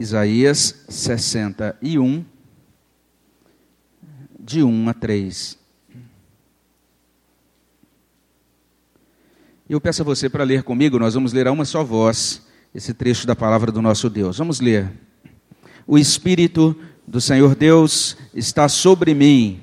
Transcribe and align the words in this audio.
Isaías 0.00 0.86
61, 0.88 2.24
de 4.38 4.62
1 4.62 4.88
a 4.88 4.94
3. 4.94 5.58
Eu 9.68 9.78
peço 9.78 10.00
a 10.00 10.04
você 10.06 10.30
para 10.30 10.42
ler 10.42 10.62
comigo, 10.62 10.98
nós 10.98 11.12
vamos 11.12 11.34
ler 11.34 11.46
a 11.46 11.52
uma 11.52 11.66
só 11.66 11.84
voz 11.84 12.46
esse 12.74 12.94
trecho 12.94 13.26
da 13.26 13.36
palavra 13.36 13.70
do 13.70 13.82
nosso 13.82 14.08
Deus. 14.08 14.38
Vamos 14.38 14.58
ler. 14.58 14.90
O 15.86 15.98
Espírito 15.98 16.74
do 17.06 17.20
Senhor 17.20 17.54
Deus 17.54 18.16
está 18.34 18.70
sobre 18.70 19.12
mim, 19.12 19.60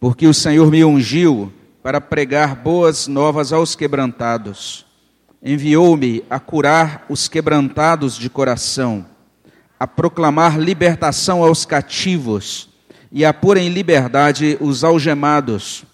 porque 0.00 0.26
o 0.26 0.32
Senhor 0.32 0.70
me 0.70 0.82
ungiu 0.82 1.52
para 1.82 2.00
pregar 2.00 2.56
boas 2.56 3.06
novas 3.06 3.52
aos 3.52 3.76
quebrantados. 3.76 4.86
Enviou-me 5.42 6.24
a 6.30 6.40
curar 6.40 7.04
os 7.10 7.28
quebrantados 7.28 8.16
de 8.16 8.30
coração, 8.30 9.12
a 9.84 9.86
proclamar 9.86 10.58
libertação 10.58 11.42
aos 11.42 11.66
cativos 11.66 12.70
e 13.12 13.22
a 13.22 13.34
pôr 13.34 13.58
em 13.58 13.68
liberdade 13.68 14.56
os 14.58 14.82
algemados 14.82 15.84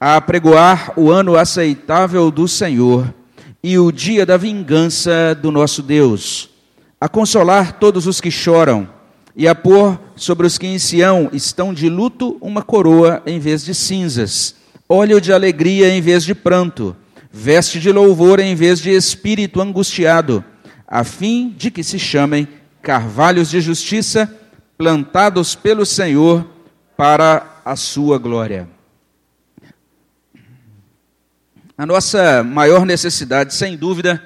a 0.00 0.16
apregoar 0.16 0.94
o 0.96 1.10
ano 1.10 1.36
aceitável 1.36 2.30
do 2.30 2.48
Senhor 2.48 3.12
e 3.62 3.78
o 3.78 3.92
dia 3.92 4.24
da 4.24 4.38
vingança 4.38 5.34
do 5.34 5.52
nosso 5.52 5.82
Deus, 5.82 6.48
a 6.98 7.10
consolar 7.10 7.74
todos 7.74 8.06
os 8.06 8.22
que 8.22 8.30
choram 8.30 8.88
e 9.36 9.46
a 9.46 9.54
pôr 9.54 10.00
sobre 10.16 10.46
os 10.46 10.56
que 10.56 10.66
em 10.66 10.78
Sião 10.78 11.28
estão 11.30 11.74
de 11.74 11.90
luto 11.90 12.38
uma 12.40 12.62
coroa 12.62 13.22
em 13.26 13.38
vez 13.38 13.62
de 13.62 13.74
cinzas, 13.74 14.54
óleo 14.88 15.20
de 15.20 15.30
alegria 15.30 15.90
em 15.90 16.00
vez 16.00 16.24
de 16.24 16.34
pranto, 16.34 16.96
veste 17.30 17.78
de 17.78 17.92
louvor 17.92 18.40
em 18.40 18.54
vez 18.54 18.80
de 18.80 18.92
espírito 18.92 19.60
angustiado, 19.60 20.42
a 20.88 21.04
fim 21.04 21.54
de 21.54 21.70
que 21.70 21.84
se 21.84 21.98
chamem 21.98 22.48
carvalhos 22.86 23.50
de 23.50 23.60
justiça 23.60 24.32
plantados 24.78 25.56
pelo 25.56 25.84
Senhor 25.84 26.46
para 26.96 27.60
a 27.64 27.74
sua 27.74 28.16
glória. 28.16 28.68
A 31.76 31.84
nossa 31.84 32.44
maior 32.44 32.86
necessidade, 32.86 33.52
sem 33.54 33.76
dúvida, 33.76 34.22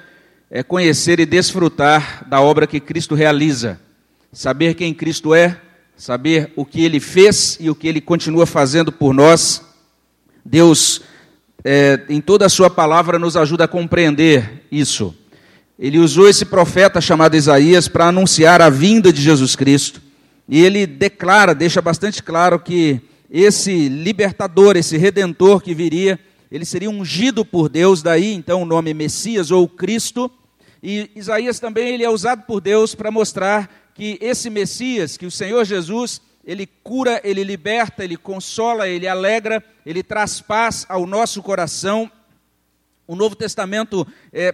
é 0.47 0.61
conhecer 0.61 1.19
e 1.19 1.25
desfrutar 1.25 2.23
da 2.29 2.39
obra 2.39 2.67
que 2.67 2.79
Cristo 2.79 3.15
realiza. 3.15 3.81
Saber 4.31 4.75
quem 4.75 4.93
Cristo 4.93 5.33
é, 5.33 5.59
saber 5.97 6.53
o 6.55 6.63
que 6.63 6.83
ele 6.83 6.99
fez 6.99 7.57
e 7.59 7.67
o 7.67 7.73
que 7.73 7.87
ele 7.87 7.99
continua 7.99 8.45
fazendo 8.45 8.91
por 8.91 9.11
nós. 9.11 9.65
Deus, 10.45 11.01
é, 11.63 12.05
em 12.07 12.21
toda 12.21 12.45
a 12.45 12.49
sua 12.49 12.69
palavra, 12.69 13.17
nos 13.17 13.35
ajuda 13.35 13.63
a 13.63 13.67
compreender 13.67 14.67
isso. 14.71 15.15
Ele 15.81 15.97
usou 15.97 16.29
esse 16.29 16.45
profeta 16.45 17.01
chamado 17.01 17.35
Isaías 17.35 17.87
para 17.87 18.05
anunciar 18.05 18.61
a 18.61 18.69
vinda 18.69 19.11
de 19.11 19.19
Jesus 19.19 19.55
Cristo. 19.55 19.99
E 20.47 20.63
ele 20.63 20.85
declara, 20.85 21.55
deixa 21.55 21.81
bastante 21.81 22.21
claro 22.21 22.59
que 22.59 23.01
esse 23.31 23.89
libertador, 23.89 24.77
esse 24.77 24.95
redentor 24.95 25.59
que 25.59 25.73
viria, 25.73 26.19
ele 26.51 26.65
seria 26.65 26.87
ungido 26.87 27.43
por 27.43 27.67
Deus, 27.67 28.03
daí 28.03 28.31
então 28.31 28.61
o 28.61 28.65
nome 28.65 28.93
Messias 28.93 29.49
ou 29.49 29.67
Cristo. 29.67 30.29
E 30.83 31.09
Isaías 31.15 31.59
também 31.59 31.95
ele 31.95 32.03
é 32.03 32.09
usado 32.11 32.43
por 32.43 32.61
Deus 32.61 32.93
para 32.93 33.09
mostrar 33.09 33.67
que 33.95 34.19
esse 34.21 34.51
Messias, 34.51 35.17
que 35.17 35.25
o 35.25 35.31
Senhor 35.31 35.65
Jesus, 35.65 36.21
ele 36.45 36.67
cura, 36.83 37.19
ele 37.23 37.43
liberta, 37.43 38.03
ele 38.03 38.17
consola, 38.17 38.87
ele 38.87 39.07
alegra, 39.07 39.63
ele 39.83 40.03
traz 40.03 40.41
paz 40.41 40.85
ao 40.87 41.07
nosso 41.07 41.41
coração. 41.41 42.11
O 43.07 43.15
Novo 43.15 43.35
Testamento 43.35 44.05
é, 44.31 44.53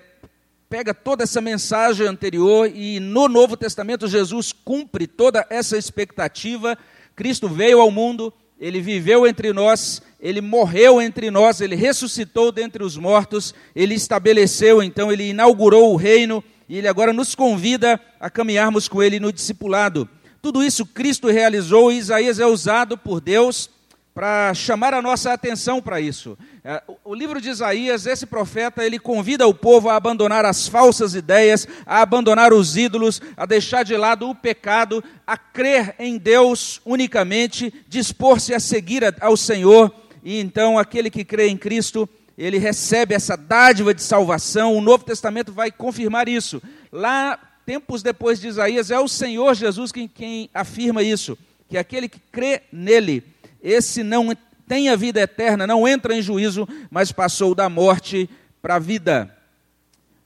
pega 0.69 0.93
toda 0.93 1.23
essa 1.23 1.39
mensagem 1.39 2.05
anterior 2.05 2.69
e 2.73 2.99
no 2.99 3.27
Novo 3.27 3.55
Testamento 3.55 4.07
Jesus 4.07 4.51
cumpre 4.51 5.07
toda 5.07 5.45
essa 5.49 5.77
expectativa. 5.77 6.77
Cristo 7.15 7.47
veio 7.47 7.79
ao 7.79 7.89
mundo, 7.89 8.33
ele 8.59 8.81
viveu 8.81 9.25
entre 9.25 9.53
nós, 9.53 10.01
ele 10.19 10.41
morreu 10.41 11.01
entre 11.01 11.31
nós, 11.31 11.61
ele 11.61 11.75
ressuscitou 11.75 12.51
dentre 12.51 12.83
os 12.83 12.97
mortos, 12.97 13.53
ele 13.75 13.95
estabeleceu, 13.95 14.83
então, 14.83 15.11
ele 15.11 15.29
inaugurou 15.29 15.93
o 15.93 15.95
reino 15.95 16.43
e 16.67 16.77
ele 16.77 16.87
agora 16.87 17.13
nos 17.13 17.33
convida 17.33 17.99
a 18.19 18.29
caminharmos 18.29 18.87
com 18.87 19.01
ele 19.01 19.19
no 19.19 19.31
discipulado. 19.31 20.09
Tudo 20.41 20.63
isso 20.63 20.85
Cristo 20.85 21.29
realizou 21.29 21.91
e 21.91 21.97
Isaías 21.97 22.39
é 22.39 22.45
usado 22.45 22.97
por 22.97 23.21
Deus 23.21 23.69
para 24.17 24.51
chamar 24.55 24.95
a 24.95 25.01
nossa 25.01 25.31
atenção 25.31 25.79
para 25.79 26.01
isso. 26.01 26.35
É, 26.63 26.81
o 27.05 27.13
livro 27.13 27.39
de 27.39 27.49
Isaías, 27.49 28.07
esse 28.07 28.25
profeta, 28.25 28.83
ele 28.83 28.97
convida 28.97 29.45
o 29.45 29.53
povo 29.53 29.89
a 29.89 29.95
abandonar 29.95 30.43
as 30.43 30.67
falsas 30.67 31.13
ideias, 31.13 31.67
a 31.85 32.01
abandonar 32.01 32.51
os 32.51 32.75
ídolos, 32.75 33.21
a 33.37 33.45
deixar 33.45 33.83
de 33.83 33.95
lado 33.95 34.27
o 34.27 34.33
pecado, 34.33 35.03
a 35.27 35.37
crer 35.37 35.93
em 35.99 36.17
Deus 36.17 36.81
unicamente, 36.83 37.71
dispor-se 37.87 38.55
a 38.55 38.59
seguir 38.59 39.03
ao 39.21 39.37
Senhor. 39.37 39.93
E 40.23 40.39
então 40.39 40.79
aquele 40.79 41.11
que 41.11 41.23
crê 41.23 41.49
em 41.49 41.55
Cristo, 41.55 42.09
ele 42.35 42.57
recebe 42.57 43.13
essa 43.13 43.37
dádiva 43.37 43.93
de 43.93 44.01
salvação. 44.01 44.75
O 44.75 44.81
Novo 44.81 45.05
Testamento 45.05 45.51
vai 45.53 45.69
confirmar 45.69 46.27
isso. 46.27 46.59
Lá, 46.91 47.37
tempos 47.67 48.01
depois 48.01 48.41
de 48.41 48.47
Isaías, 48.47 48.89
é 48.89 48.99
o 48.99 49.07
Senhor 49.07 49.53
Jesus 49.53 49.91
quem, 49.91 50.07
quem 50.07 50.49
afirma 50.55 51.03
isso, 51.03 51.37
que 51.69 51.77
aquele 51.77 52.09
que 52.09 52.19
crê 52.31 52.63
nele 52.73 53.36
esse 53.67 54.01
não 54.03 54.35
tem 54.67 54.89
a 54.89 54.95
vida 54.95 55.19
eterna, 55.19 55.67
não 55.67 55.87
entra 55.87 56.15
em 56.15 56.21
juízo, 56.21 56.67
mas 56.89 57.11
passou 57.11 57.53
da 57.53 57.69
morte 57.69 58.29
para 58.61 58.75
a 58.75 58.79
vida. 58.79 59.35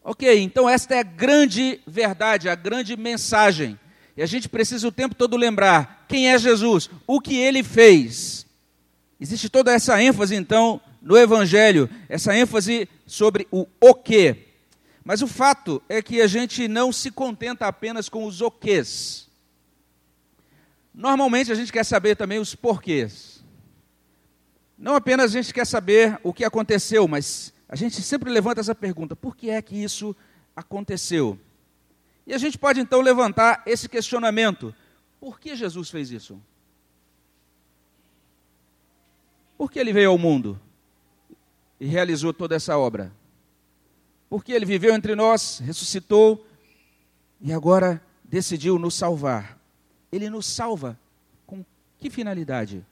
Ok, 0.03 0.40
então 0.40 0.69
esta 0.69 0.96
é 0.96 1.00
a 1.00 1.03
grande 1.03 1.79
verdade, 1.85 2.50
a 2.50 2.56
grande 2.56 2.96
mensagem. 2.96 3.79
E 4.16 4.22
a 4.22 4.25
gente 4.25 4.50
precisa 4.50 4.88
o 4.88 4.91
tempo 4.91 5.16
todo 5.16 5.38
lembrar 5.38 6.06
quem 6.07 6.29
é 6.29 6.38
Jesus, 6.38 6.90
o 7.07 7.19
que 7.19 7.35
ele 7.35 7.63
fez. 7.63 8.46
Existe 9.19 9.50
toda 9.50 9.72
essa 9.72 10.02
ênfase, 10.02 10.35
então, 10.35 10.81
no 11.02 11.18
Evangelho, 11.18 11.90
essa 12.09 12.35
ênfase 12.35 12.90
sobre 13.06 13.47
o 13.52 13.68
o 13.79 13.94
que. 13.94 14.35
Mas 15.03 15.22
o 15.22 15.28
fato 15.28 15.81
é 15.88 16.02
que 16.02 16.22
a 16.22 16.28
gente 16.28 16.68
não 16.68 16.91
se 16.91 17.09
contenta 17.09 17.68
apenas 17.68 18.09
com 18.09 18.25
os 18.25 18.41
o 18.41 18.52
quês. 18.52 19.29
Normalmente 20.94 21.52
a 21.52 21.56
gente 21.56 21.72
quer 21.72 21.85
saber 21.85 22.16
também 22.16 22.40
os 22.40 22.53
porquês. 22.53 23.31
Não 24.81 24.96
apenas 24.96 25.31
a 25.31 25.34
gente 25.34 25.53
quer 25.53 25.66
saber 25.66 26.19
o 26.24 26.34
que 26.34 26.44
aconteceu, 26.44 27.08
mas 27.08 27.53
a 27.69 27.75
gente 27.75 28.02
sempre 28.02 28.30
levanta 28.30 28.59
essa 28.59 28.75
pergunta: 28.75 29.16
por 29.16 29.36
que 29.36 29.50
é 29.50 29.62
que 29.62 29.75
isso 29.75 30.16
aconteceu? 30.56 31.40
E 32.25 32.34
a 32.34 32.38
gente 32.38 32.58
pode 32.58 32.81
então 32.81 33.00
levantar 33.00 33.64
esse 33.66 33.88
questionamento: 33.88 34.74
por 35.20 35.40
que 35.40 35.56
Jesus 35.56 35.90
fez 35.90 36.09
isso? 36.09 36.41
Por 39.58 39.72
que 39.72 39.80
ele 39.80 39.94
veio 39.94 40.09
ao 40.09 40.18
mundo 40.18 40.59
e 41.80 41.86
realizou 41.86 42.34
toda 42.34 42.56
essa 42.56 42.78
obra? 42.78 43.14
Porque 44.28 44.52
ele 44.52 44.66
viveu 44.66 44.94
entre 44.96 45.14
nós, 45.14 45.59
ressuscitou 45.59 46.46
e 47.40 47.53
agora 47.53 48.02
decidiu 48.25 48.80
nos 48.80 48.96
salvar 48.96 49.62
ele 50.12 50.30
nos 50.30 50.46
salva 50.46 51.00
com 51.47 51.64
que 51.97 52.09
finalidade? 52.09 52.86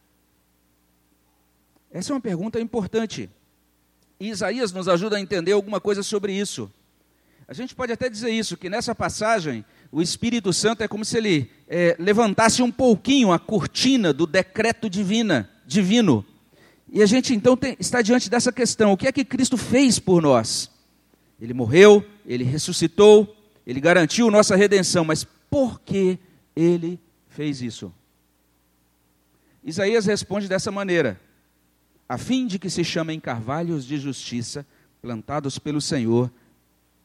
Essa 1.99 2.13
é 2.13 2.15
uma 2.15 2.21
pergunta 2.21 2.57
importante. 2.61 3.29
E 4.17 4.29
Isaías 4.29 4.71
nos 4.71 4.87
ajuda 4.87 5.17
a 5.17 5.19
entender 5.19 5.51
alguma 5.51 5.81
coisa 5.81 6.01
sobre 6.01 6.31
isso. 6.31 6.71
A 7.45 7.53
gente 7.53 7.75
pode 7.75 7.91
até 7.91 8.09
dizer 8.09 8.29
isso, 8.29 8.55
que 8.55 8.69
nessa 8.69 8.95
passagem 8.95 9.65
o 9.91 10.01
Espírito 10.01 10.53
Santo 10.53 10.81
é 10.81 10.87
como 10.87 11.03
se 11.03 11.17
ele 11.17 11.51
é, 11.67 11.97
levantasse 11.99 12.63
um 12.63 12.71
pouquinho 12.71 13.33
a 13.33 13.37
cortina 13.37 14.13
do 14.13 14.25
decreto 14.25 14.89
divina, 14.89 15.49
divino. 15.67 16.25
E 16.89 17.03
a 17.03 17.05
gente 17.05 17.35
então 17.35 17.57
tem, 17.57 17.75
está 17.77 18.01
diante 18.01 18.29
dessa 18.29 18.53
questão: 18.53 18.93
o 18.93 18.97
que 18.97 19.07
é 19.07 19.11
que 19.11 19.25
Cristo 19.25 19.57
fez 19.57 19.99
por 19.99 20.21
nós? 20.21 20.71
Ele 21.41 21.53
morreu, 21.53 22.05
ele 22.25 22.45
ressuscitou, 22.45 23.35
ele 23.67 23.81
garantiu 23.81 24.31
nossa 24.31 24.55
redenção, 24.55 25.03
mas 25.03 25.25
por 25.49 25.81
que 25.81 26.17
ele 26.55 26.97
fez 27.27 27.61
isso? 27.61 27.93
Isaías 29.61 30.05
responde 30.05 30.47
dessa 30.47 30.71
maneira: 30.71 31.19
a 32.09 32.17
fim 32.17 32.47
de 32.47 32.57
que 32.57 32.71
se 32.71 32.83
chamem 32.83 33.19
carvalhos 33.19 33.85
de 33.85 33.99
justiça, 33.99 34.65
plantados 34.99 35.59
pelo 35.59 35.79
Senhor 35.79 36.31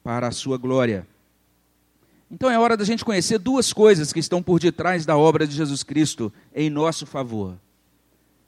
para 0.03 0.29
a 0.29 0.33
sua 0.33 0.57
glória. 0.57 1.07
Então 2.31 2.51
é 2.51 2.59
hora 2.59 2.75
da 2.75 2.85
gente 2.85 3.05
conhecer 3.05 3.39
duas 3.39 3.71
coisas 3.71 4.15
que 4.15 4.19
estão 4.19 4.43
por 4.43 4.59
detrás 4.59 5.05
da 5.05 5.15
obra 5.15 5.47
de 5.47 5.55
Jesus 5.55 5.83
Cristo 5.83 6.33
em 6.55 6.71
nosso 6.71 7.05
favor. 7.05 7.55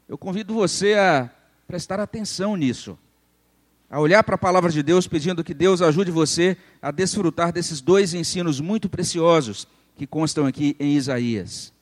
Eu 0.08 0.16
convido 0.16 0.54
você 0.54 0.94
a 0.94 1.30
prestar 1.68 2.00
atenção 2.00 2.56
nisso, 2.56 2.98
a 3.90 4.00
olhar 4.00 4.24
para 4.24 4.36
a 4.36 4.38
palavra 4.38 4.72
de 4.72 4.82
Deus, 4.82 5.06
pedindo 5.06 5.44
que 5.44 5.52
Deus 5.52 5.82
ajude 5.82 6.10
você 6.10 6.56
a 6.80 6.90
desfrutar 6.90 7.52
desses 7.52 7.82
dois 7.82 8.14
ensinos 8.14 8.60
muito 8.60 8.88
preciosos 8.88 9.68
que 9.94 10.06
constam 10.06 10.46
aqui 10.46 10.74
em 10.80 10.96
Isaías. 10.96 11.72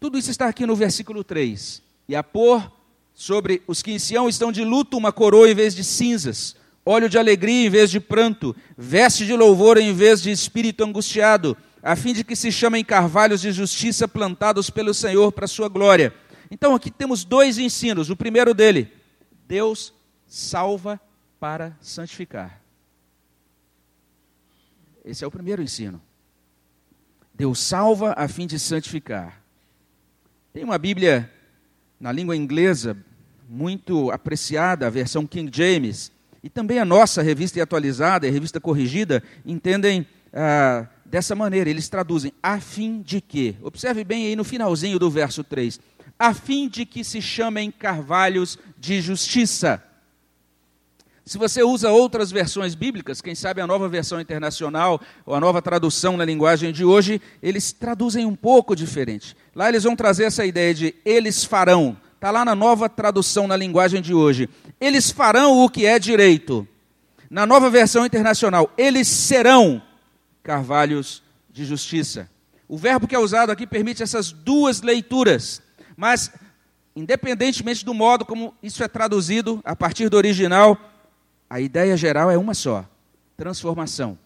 Tudo 0.00 0.16
isso 0.16 0.30
está 0.30 0.48
aqui 0.48 0.64
no 0.66 0.74
versículo 0.74 1.22
3. 1.22 1.82
E 2.08 2.16
a 2.16 2.22
pôr 2.22 2.70
sobre 3.16 3.62
os 3.66 3.80
que 3.80 3.90
em 3.92 3.98
Sião 3.98 4.28
estão 4.28 4.52
de 4.52 4.62
luto 4.62 4.94
uma 4.94 5.10
coroa 5.10 5.50
em 5.50 5.54
vez 5.54 5.74
de 5.74 5.82
cinzas, 5.82 6.54
óleo 6.84 7.08
de 7.08 7.18
alegria 7.18 7.66
em 7.66 7.70
vez 7.70 7.90
de 7.90 7.98
pranto, 7.98 8.54
veste 8.76 9.24
de 9.24 9.34
louvor 9.34 9.78
em 9.78 9.94
vez 9.94 10.20
de 10.20 10.30
espírito 10.30 10.84
angustiado, 10.84 11.56
a 11.82 11.96
fim 11.96 12.12
de 12.12 12.22
que 12.22 12.36
se 12.36 12.52
chamem 12.52 12.84
carvalhos 12.84 13.40
de 13.40 13.50
justiça 13.52 14.06
plantados 14.06 14.68
pelo 14.68 14.92
Senhor 14.92 15.32
para 15.32 15.46
sua 15.46 15.66
glória. 15.66 16.12
Então 16.50 16.74
aqui 16.74 16.90
temos 16.90 17.24
dois 17.24 17.56
ensinos. 17.56 18.10
O 18.10 18.16
primeiro 18.16 18.52
dele, 18.52 18.92
Deus 19.48 19.94
salva 20.26 21.00
para 21.40 21.74
santificar. 21.80 22.60
Esse 25.02 25.24
é 25.24 25.26
o 25.26 25.30
primeiro 25.30 25.62
ensino. 25.62 26.02
Deus 27.32 27.60
salva 27.60 28.12
a 28.14 28.28
fim 28.28 28.46
de 28.46 28.58
santificar. 28.58 29.40
Tem 30.52 30.64
uma 30.64 30.76
Bíblia 30.76 31.32
na 32.00 32.12
língua 32.12 32.36
inglesa 32.36 32.96
muito 33.48 34.10
apreciada, 34.10 34.86
a 34.86 34.90
versão 34.90 35.26
King 35.26 35.50
James, 35.54 36.10
e 36.42 36.48
também 36.48 36.78
a 36.78 36.84
nossa 36.84 37.22
revista 37.22 37.62
atualizada, 37.62 38.26
a 38.26 38.30
revista 38.30 38.60
corrigida, 38.60 39.22
entendem 39.44 40.06
ah, 40.32 40.86
dessa 41.04 41.34
maneira. 41.34 41.68
Eles 41.70 41.88
traduzem 41.88 42.32
a 42.42 42.60
fim 42.60 43.02
de 43.02 43.20
que. 43.20 43.56
Observe 43.62 44.04
bem 44.04 44.26
aí 44.26 44.36
no 44.36 44.44
finalzinho 44.44 44.98
do 44.98 45.10
verso 45.10 45.42
3. 45.42 45.80
A 46.18 46.32
fim 46.32 46.68
de 46.68 46.86
que 46.86 47.02
se 47.02 47.20
chamem 47.20 47.70
carvalhos 47.70 48.58
de 48.78 49.00
justiça. 49.00 49.82
Se 51.28 51.38
você 51.38 51.60
usa 51.60 51.90
outras 51.90 52.30
versões 52.30 52.76
bíblicas, 52.76 53.20
quem 53.20 53.34
sabe 53.34 53.60
a 53.60 53.66
nova 53.66 53.88
versão 53.88 54.20
internacional 54.20 55.00
ou 55.26 55.34
a 55.34 55.40
nova 55.40 55.60
tradução 55.60 56.16
na 56.16 56.24
linguagem 56.24 56.72
de 56.72 56.84
hoje, 56.84 57.20
eles 57.42 57.72
traduzem 57.72 58.24
um 58.24 58.36
pouco 58.36 58.76
diferente. 58.76 59.36
Lá 59.52 59.68
eles 59.68 59.82
vão 59.82 59.96
trazer 59.96 60.22
essa 60.22 60.46
ideia 60.46 60.72
de 60.72 60.94
eles 61.04 61.42
farão. 61.42 61.96
Está 62.14 62.30
lá 62.30 62.44
na 62.44 62.54
nova 62.54 62.88
tradução 62.88 63.48
na 63.48 63.56
linguagem 63.56 64.00
de 64.00 64.14
hoje. 64.14 64.48
Eles 64.80 65.10
farão 65.10 65.64
o 65.64 65.68
que 65.68 65.84
é 65.84 65.98
direito. 65.98 66.66
Na 67.28 67.44
nova 67.44 67.68
versão 67.68 68.06
internacional, 68.06 68.72
eles 68.78 69.08
serão 69.08 69.82
carvalhos 70.44 71.24
de 71.50 71.64
justiça. 71.64 72.30
O 72.68 72.78
verbo 72.78 73.08
que 73.08 73.16
é 73.16 73.18
usado 73.18 73.50
aqui 73.50 73.66
permite 73.66 74.00
essas 74.00 74.30
duas 74.30 74.80
leituras, 74.80 75.60
mas, 75.96 76.30
independentemente 76.94 77.84
do 77.84 77.92
modo 77.92 78.24
como 78.24 78.54
isso 78.62 78.84
é 78.84 78.86
traduzido, 78.86 79.60
a 79.64 79.74
partir 79.74 80.08
do 80.08 80.16
original, 80.16 80.78
a 81.48 81.60
ideia 81.60 81.96
geral 81.96 82.30
é 82.30 82.36
uma 82.36 82.54
só: 82.54 82.84
transformação. 83.36 84.18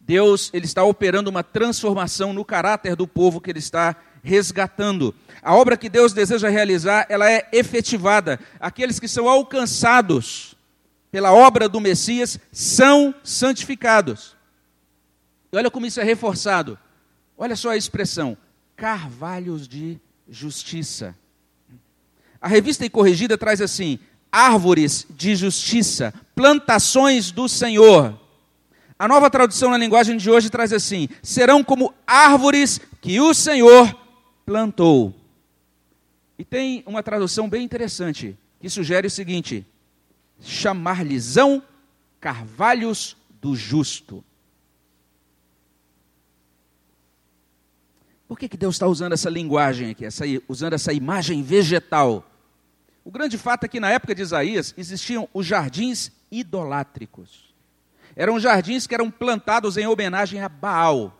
Deus 0.00 0.50
ele 0.52 0.66
está 0.66 0.84
operando 0.84 1.28
uma 1.28 1.42
transformação 1.42 2.32
no 2.32 2.44
caráter 2.44 2.94
do 2.94 3.08
povo 3.08 3.40
que 3.40 3.50
ele 3.50 3.58
está 3.58 3.96
resgatando. 4.22 5.14
A 5.42 5.54
obra 5.54 5.76
que 5.76 5.88
Deus 5.88 6.12
deseja 6.12 6.48
realizar, 6.48 7.06
ela 7.08 7.30
é 7.30 7.48
efetivada. 7.52 8.38
Aqueles 8.60 9.00
que 9.00 9.08
são 9.08 9.28
alcançados 9.28 10.56
pela 11.10 11.32
obra 11.32 11.68
do 11.68 11.80
Messias 11.80 12.38
são 12.52 13.14
santificados. 13.24 14.36
E 15.52 15.56
olha 15.56 15.70
como 15.70 15.86
isso 15.86 16.00
é 16.00 16.04
reforçado. 16.04 16.78
Olha 17.36 17.56
só 17.56 17.70
a 17.70 17.76
expressão: 17.76 18.36
carvalhos 18.76 19.66
de 19.66 19.98
justiça. 20.28 21.16
A 22.40 22.48
revista 22.48 22.84
e 22.84 22.90
corrigida 22.90 23.36
traz 23.36 23.60
assim: 23.60 23.98
árvores 24.30 25.06
de 25.10 25.34
justiça, 25.34 26.12
plantações 26.34 27.30
do 27.30 27.48
Senhor. 27.48 28.18
A 28.98 29.06
nova 29.06 29.30
tradução 29.30 29.70
na 29.70 29.76
linguagem 29.76 30.16
de 30.16 30.30
hoje 30.30 30.50
traz 30.50 30.72
assim: 30.72 31.08
serão 31.22 31.62
como 31.62 31.94
árvores 32.06 32.80
que 33.00 33.20
o 33.20 33.34
Senhor 33.34 33.94
plantou. 34.44 35.14
E 36.38 36.44
tem 36.44 36.82
uma 36.86 37.02
tradução 37.02 37.48
bem 37.48 37.64
interessante 37.64 38.36
que 38.60 38.70
sugere 38.70 39.06
o 39.06 39.10
seguinte: 39.10 39.66
chamar-lhes-ão 40.40 41.62
carvalhos 42.20 43.16
do 43.40 43.54
justo. 43.54 44.24
Por 48.26 48.38
que, 48.38 48.48
que 48.48 48.56
Deus 48.56 48.74
está 48.74 48.86
usando 48.86 49.12
essa 49.12 49.30
linguagem 49.30 49.90
aqui, 49.90 50.04
essa, 50.04 50.24
usando 50.48 50.72
essa 50.72 50.92
imagem 50.92 51.42
vegetal? 51.42 52.28
O 53.06 53.10
grande 53.12 53.38
fato 53.38 53.62
é 53.62 53.68
que 53.68 53.78
na 53.78 53.88
época 53.88 54.16
de 54.16 54.22
Isaías 54.22 54.74
existiam 54.76 55.28
os 55.32 55.46
jardins 55.46 56.10
idolátricos. 56.28 57.54
Eram 58.16 58.40
jardins 58.40 58.84
que 58.84 58.96
eram 58.96 59.12
plantados 59.12 59.76
em 59.76 59.86
homenagem 59.86 60.40
a 60.40 60.48
Baal. 60.48 61.16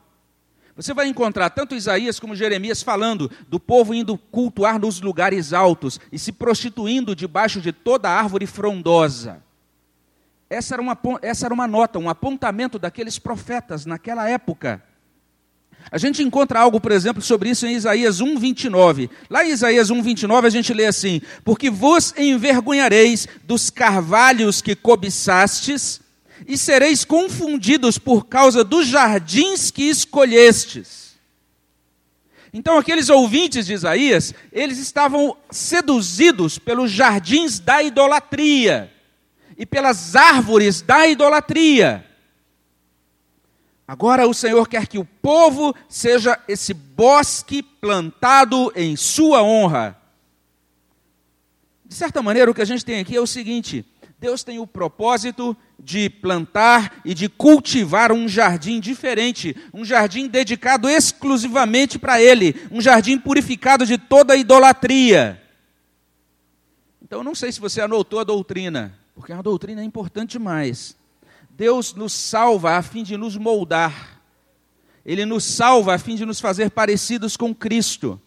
Você 0.75 0.93
vai 0.93 1.07
encontrar 1.07 1.49
tanto 1.49 1.77
Isaías 1.77 2.19
como 2.19 2.35
Jeremias 2.35 2.83
falando 2.83 3.31
do 3.47 3.61
povo 3.61 3.95
indo 3.95 4.19
cultuar 4.19 4.81
nos 4.81 5.01
lugares 5.01 5.53
altos 5.53 6.01
e 6.11 6.19
se 6.19 6.33
prostituindo 6.33 7.15
debaixo 7.15 7.61
de 7.61 7.71
toda 7.71 8.11
árvore 8.11 8.49
frondosa. 8.49 9.41
Essa 10.51 10.75
era 10.75 10.83
uma, 10.83 10.99
essa 11.23 11.47
era 11.47 11.55
uma 11.55 11.69
nota, 11.69 12.01
um 12.01 12.11
apontamento 12.11 12.81
daqueles 12.81 13.17
profetas 13.17 13.87
naquela 13.87 14.29
época. 14.29 14.83
A 15.91 15.99
gente 15.99 16.23
encontra 16.23 16.61
algo, 16.61 16.81
por 16.81 16.91
exemplo, 16.91 17.23
sobre 17.23 17.51
isso 17.51 17.67
em 17.67 17.75
Isaías 17.75 18.21
1:29. 18.21 19.09
Lá 19.31 19.45
em 19.45 19.51
Isaías 19.51 19.91
1:29 19.91 20.47
a 20.47 20.51
gente 20.51 20.73
lê 20.75 20.87
assim: 20.87 21.21
"Porque 21.45 21.71
vos 21.71 22.13
envergonhareis 22.17 23.29
dos 23.45 23.71
carvalhos 23.71 24.61
que 24.61 24.75
cobiçastes, 24.75 26.01
e 26.47 26.59
sereis 26.59 27.05
confundidos 27.05 27.99
por 27.99 28.27
causa 28.27 28.65
dos 28.65 28.87
jardins 28.87 29.71
que 29.71 29.85
escolhestes." 29.85 31.07
Então 32.53 32.79
aqueles 32.79 33.11
ouvintes 33.11 33.67
de 33.67 33.75
Isaías, 33.75 34.33
eles 34.51 34.79
estavam 34.79 35.37
seduzidos 35.51 36.59
pelos 36.59 36.91
jardins 36.91 37.61
da 37.61 37.83
idolatria 37.83 38.91
e 39.59 39.67
pelas 39.67 40.17
árvores 40.17 40.81
da 40.81 41.07
idolatria. 41.07 42.06
Agora 43.89 44.27
o 44.27 44.35
Senhor 44.35 44.69
quer 44.69 44.87
que 44.89 44.99
o 44.99 45.05
povo 45.05 45.75
seja 45.89 46.41
esse 46.49 46.75
bosque 46.75 47.63
plantado 47.63 48.73
em 48.75 48.97
sua 48.97 49.43
honra. 49.43 49.97
De 51.85 51.95
certa 51.95 52.21
maneira, 52.21 52.51
o 52.51 52.55
que 52.55 52.63
a 52.63 52.67
gente 52.67 52.85
tem 52.85 52.99
aqui 52.99 53.15
é 53.15 53.21
o 53.21 53.27
seguinte: 53.27 53.87
Deus 54.19 54.43
tem 54.43 54.59
o 54.59 54.67
propósito 54.67 55.57
de 55.79 56.11
plantar 56.11 57.01
e 57.05 57.15
de 57.15 57.29
cultivar 57.29 58.11
um 58.11 58.29
jardim 58.29 58.81
diferente, 58.81 59.55
um 59.73 59.85
jardim 59.85 60.27
dedicado 60.27 60.89
exclusivamente 60.89 61.97
para 61.97 62.21
Ele, 62.21 62.57
um 62.73 62.81
jardim 62.81 63.19
purificado 63.19 63.87
de 63.87 63.97
toda 63.97 64.35
idolatria. 64.35 65.41
Então, 67.01 67.23
não 67.23 67.37
sei 67.37 67.53
se 67.53 67.61
você 67.61 67.81
anotou 67.81 68.19
a 68.19 68.25
doutrina, 68.25 68.99
porque 69.15 69.33
a 69.33 69.41
doutrina 69.41 69.81
é 69.81 69.85
importante 69.85 70.33
demais. 70.33 70.97
Deus 71.57 71.95
nos 71.95 72.13
salva 72.13 72.77
a 72.77 72.83
fim 72.83 73.03
de 73.03 73.17
nos 73.17 73.35
moldar. 73.37 74.21
Ele 75.05 75.25
nos 75.25 75.43
salva 75.43 75.95
a 75.95 75.99
fim 75.99 76.15
de 76.15 76.27
nos 76.27 76.39
fazer 76.39 76.71
parecidos 76.71 77.35
com 77.35 77.55
Cristo. 77.55 78.21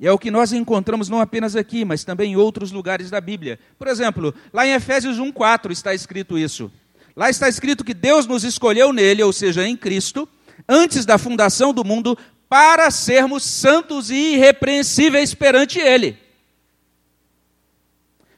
E 0.00 0.06
é 0.06 0.10
o 0.10 0.18
que 0.18 0.32
nós 0.32 0.52
encontramos 0.52 1.08
não 1.08 1.20
apenas 1.20 1.54
aqui, 1.54 1.84
mas 1.84 2.02
também 2.02 2.32
em 2.32 2.36
outros 2.36 2.72
lugares 2.72 3.08
da 3.08 3.20
Bíblia. 3.20 3.60
Por 3.78 3.86
exemplo, 3.86 4.34
lá 4.52 4.66
em 4.66 4.72
Efésios 4.72 5.18
1:4 5.18 5.70
está 5.70 5.94
escrito 5.94 6.36
isso. 6.36 6.72
Lá 7.14 7.30
está 7.30 7.48
escrito 7.48 7.84
que 7.84 7.94
Deus 7.94 8.26
nos 8.26 8.42
escolheu 8.42 8.92
nele, 8.92 9.22
ou 9.22 9.32
seja, 9.32 9.64
em 9.64 9.76
Cristo, 9.76 10.28
antes 10.68 11.06
da 11.06 11.16
fundação 11.16 11.72
do 11.72 11.84
mundo, 11.84 12.18
para 12.48 12.90
sermos 12.90 13.44
santos 13.44 14.10
e 14.10 14.34
irrepreensíveis 14.34 15.32
perante 15.34 15.78
ele. 15.78 16.18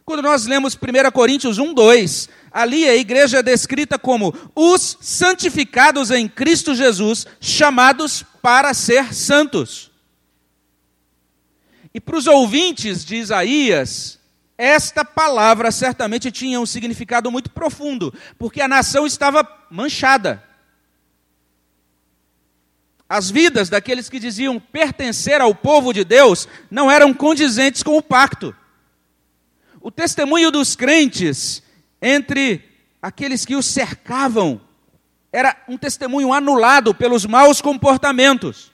Quando 0.07 0.23
nós 0.23 0.47
lemos 0.47 0.77
1 0.77 1.11
Coríntios 1.11 1.59
1, 1.59 1.75
2, 1.75 2.29
ali 2.53 2.89
a 2.89 2.95
igreja 2.95 3.41
é 3.41 3.43
descrita 3.43 3.99
como 3.99 4.33
os 4.55 4.97
santificados 5.01 6.13
em 6.13 6.29
Cristo 6.29 6.77
Jesus, 6.77 7.27
chamados 7.41 8.25
para 8.41 8.73
ser 8.73 9.13
santos. 9.13 9.91
E 11.93 12.01
para 12.01 12.17
os 12.17 12.29
ouvintes 12.29 13.05
de 13.05 13.17
Isaías, 13.17 14.21
esta 14.57 15.05
palavra 15.05 15.73
certamente 15.73 16.31
tinha 16.31 16.61
um 16.61 16.67
significado 16.67 17.29
muito 17.29 17.51
profundo, 17.51 18.15
porque 18.39 18.61
a 18.61 18.69
nação 18.69 19.09
estava 19.09 19.45
manchada. 19.69 20.41
As 23.09 23.29
vidas 23.29 23.69
daqueles 23.69 24.09
que 24.09 24.21
diziam 24.21 24.61
pertencer 24.61 25.41
ao 25.41 25.53
povo 25.53 25.93
de 25.93 26.05
Deus 26.05 26.47
não 26.71 26.89
eram 26.89 27.13
condizentes 27.13 27.83
com 27.83 27.97
o 27.97 28.03
pacto. 28.03 28.55
O 29.87 29.91
testemunho 29.93 30.51
dos 30.51 30.75
crentes 30.75 31.63
entre 32.03 32.61
aqueles 33.01 33.45
que 33.45 33.55
os 33.55 33.67
cercavam 33.67 34.61
era 35.33 35.57
um 35.69 35.79
testemunho 35.79 36.33
anulado 36.33 36.93
pelos 36.93 37.25
maus 37.25 37.61
comportamentos. 37.61 38.73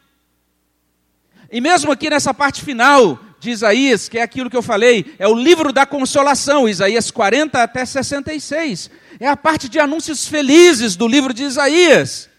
E 1.51 1.61
mesmo 1.61 1.93
aqui 1.93 2.09
nessa 2.09 2.33
parte 2.33 2.65
final 2.65 3.21
de 3.39 3.51
Isaías, 3.51 4.09
que 4.09 4.19
é 4.19 4.23
aquilo 4.23 4.49
que 4.49 4.57
eu 4.57 4.63
falei, 4.63 5.15
é 5.19 5.29
o 5.29 5.35
livro 5.35 5.71
da 5.71 5.85
consolação, 5.85 6.67
Isaías 6.67 7.11
40 7.11 7.63
até 7.63 7.85
66. 7.85 8.91
É 9.21 9.29
a 9.29 9.37
parte 9.37 9.69
de 9.69 9.79
anúncios 9.79 10.27
felizes 10.27 10.97
do 10.97 11.07
livro 11.07 11.35
de 11.35 11.43
Isaías. 11.43 12.31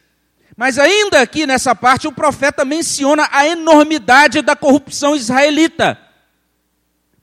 Mas 0.58 0.80
ainda 0.80 1.22
aqui 1.22 1.46
nessa 1.46 1.76
parte, 1.76 2.08
o 2.08 2.12
profeta 2.12 2.66
menciona 2.66 3.30
a 3.32 3.46
enormidade 3.46 4.42
da 4.42 4.56
corrupção 4.56 5.16
israelita. 5.16 6.03